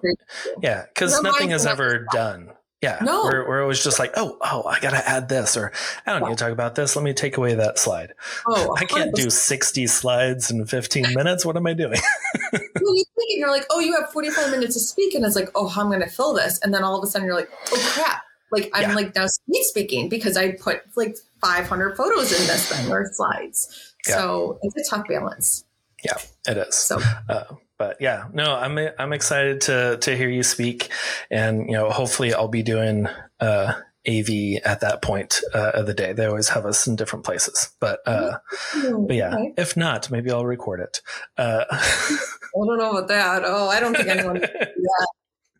[0.62, 0.84] yeah.
[0.86, 2.50] Because nothing is ever done
[2.84, 2.98] yeah.
[3.00, 3.24] No.
[3.24, 5.72] Where it was just like, oh, oh, I got to add this, or
[6.06, 6.94] I don't need to talk about this.
[6.94, 8.12] Let me take away that slide.
[8.46, 11.46] Oh, I can't do 60 slides in 15 minutes.
[11.46, 11.98] What am I doing?
[12.52, 12.60] well,
[12.94, 15.14] you think you're like, oh, you have 45 minutes to speak.
[15.14, 16.58] And it's like, oh, going to fill this?
[16.60, 18.22] And then all of a sudden you're like, oh, crap.
[18.52, 18.94] Like I'm yeah.
[18.94, 23.94] like now speed speaking because I put like 500 photos in this thing or slides.
[24.06, 24.16] Yeah.
[24.16, 25.64] So it's a tough balance.
[26.04, 26.74] Yeah, it is.
[26.74, 27.44] So, uh,
[27.78, 30.90] but yeah, no, I'm I'm excited to to hear you speak,
[31.30, 33.08] and you know, hopefully, I'll be doing
[33.40, 33.74] uh,
[34.08, 36.12] AV at that point uh, of the day.
[36.12, 38.38] They always have us in different places, but uh,
[38.72, 39.54] but yeah, okay.
[39.56, 41.00] if not, maybe I'll record it.
[41.36, 43.42] Uh, I don't know about that.
[43.44, 44.40] Oh, I don't think anyone.
[44.40, 44.72] that.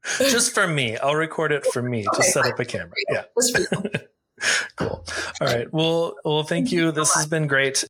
[0.18, 2.06] Just for me, I'll record it for me.
[2.06, 2.92] Okay, Just set up a camera.
[3.10, 3.24] Yeah.
[4.76, 5.04] cool.
[5.40, 5.72] All right.
[5.72, 6.92] Well, well, thank you.
[6.92, 7.84] This has been great.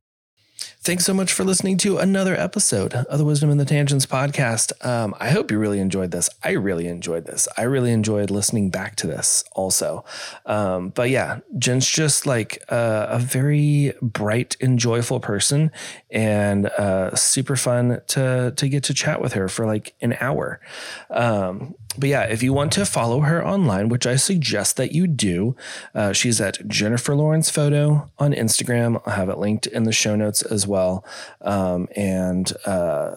[0.85, 4.71] Thanks so much for listening to another episode of the Wisdom in the Tangents podcast.
[4.85, 6.29] Um, I hope you really enjoyed this.
[6.43, 7.47] I really enjoyed this.
[7.57, 10.05] I really enjoyed listening back to this also.
[10.45, 15.71] Um, but yeah, Jen's just like a very bright and joyful person
[16.11, 20.61] and uh, super fun to, to get to chat with her for like an hour.
[21.09, 25.07] Um, but yeah, if you want to follow her online, which I suggest that you
[25.07, 25.55] do,
[25.93, 29.01] uh, she's at Jennifer Lawrence Photo on Instagram.
[29.05, 31.05] I'll have it linked in the show notes as well.
[31.41, 33.15] Um, and uh,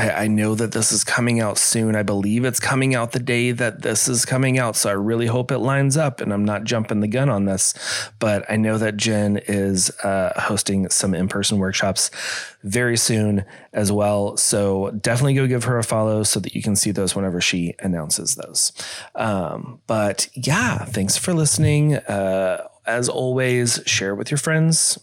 [0.00, 1.94] I, I, know that this is coming out soon.
[1.94, 4.74] I believe it's coming out the day that this is coming out.
[4.74, 7.74] So I really hope it lines up and I'm not jumping the gun on this.
[8.18, 12.10] But I know that Jen is uh, hosting some in person workshops
[12.62, 13.44] very soon
[13.74, 14.38] as well.
[14.38, 17.74] So definitely go give her a follow so that you can see those whenever she
[17.80, 18.72] announces those.
[19.14, 21.96] Um, but yeah, thanks for listening.
[21.96, 24.98] Uh, as always, share with your friends,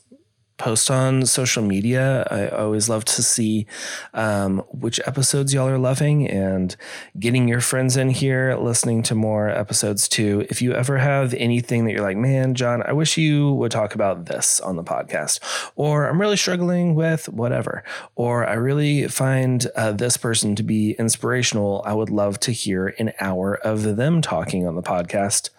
[0.58, 2.28] post on social media.
[2.32, 3.68] I always love to see
[4.14, 6.76] um, which episodes y'all are loving and
[7.20, 10.46] getting your friends in here, listening to more episodes too.
[10.50, 13.94] If you ever have anything that you're like, man, John, I wish you would talk
[13.96, 15.40] about this on the podcast,
[15.76, 17.84] or I'm really struggling with whatever,
[18.16, 22.96] or I really find uh, this person to be inspirational, I would love to hear
[23.00, 25.50] an hour of them talking on the podcast.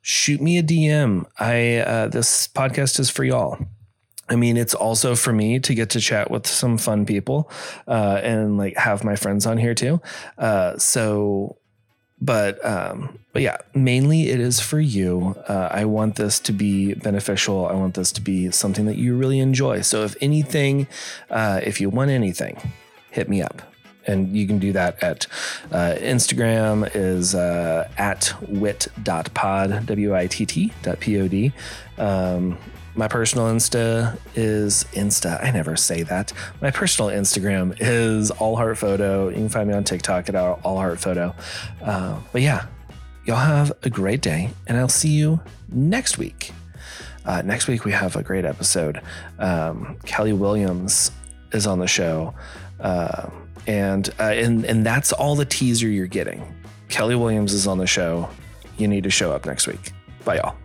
[0.00, 1.26] Shoot me a DM.
[1.38, 3.58] I uh, this podcast is for y'all.
[4.28, 7.50] I mean, it's also for me to get to chat with some fun people
[7.86, 10.00] uh, and like have my friends on here too.
[10.38, 11.56] Uh, so,
[12.20, 15.36] but um, but yeah, mainly it is for you.
[15.48, 17.66] Uh, I want this to be beneficial.
[17.66, 19.80] I want this to be something that you really enjoy.
[19.80, 20.86] So, if anything,
[21.28, 22.72] uh, if you want anything,
[23.10, 23.60] hit me up
[24.06, 25.26] and you can do that at
[25.70, 31.52] uh, Instagram is uh, at wit.pod, W-I-T-T dot P-O-D.
[31.98, 32.58] Um,
[32.94, 35.42] my personal Insta is Insta.
[35.42, 36.32] I never say that.
[36.60, 39.28] My personal Instagram is All Heart Photo.
[39.28, 41.34] You can find me on TikTok at All Heart Photo.
[41.82, 42.66] Uh, but yeah,
[43.24, 46.52] y'all have a great day, and I'll see you next week.
[47.24, 49.00] Uh, next week we have a great episode.
[49.38, 51.12] Um, Kelly Williams
[51.52, 52.34] is on the show,
[52.80, 53.30] uh,
[53.66, 56.42] and uh, and and that's all the teaser you're getting.
[56.88, 58.28] Kelly Williams is on the show.
[58.76, 59.92] You need to show up next week.
[60.24, 60.56] Bye, y'all.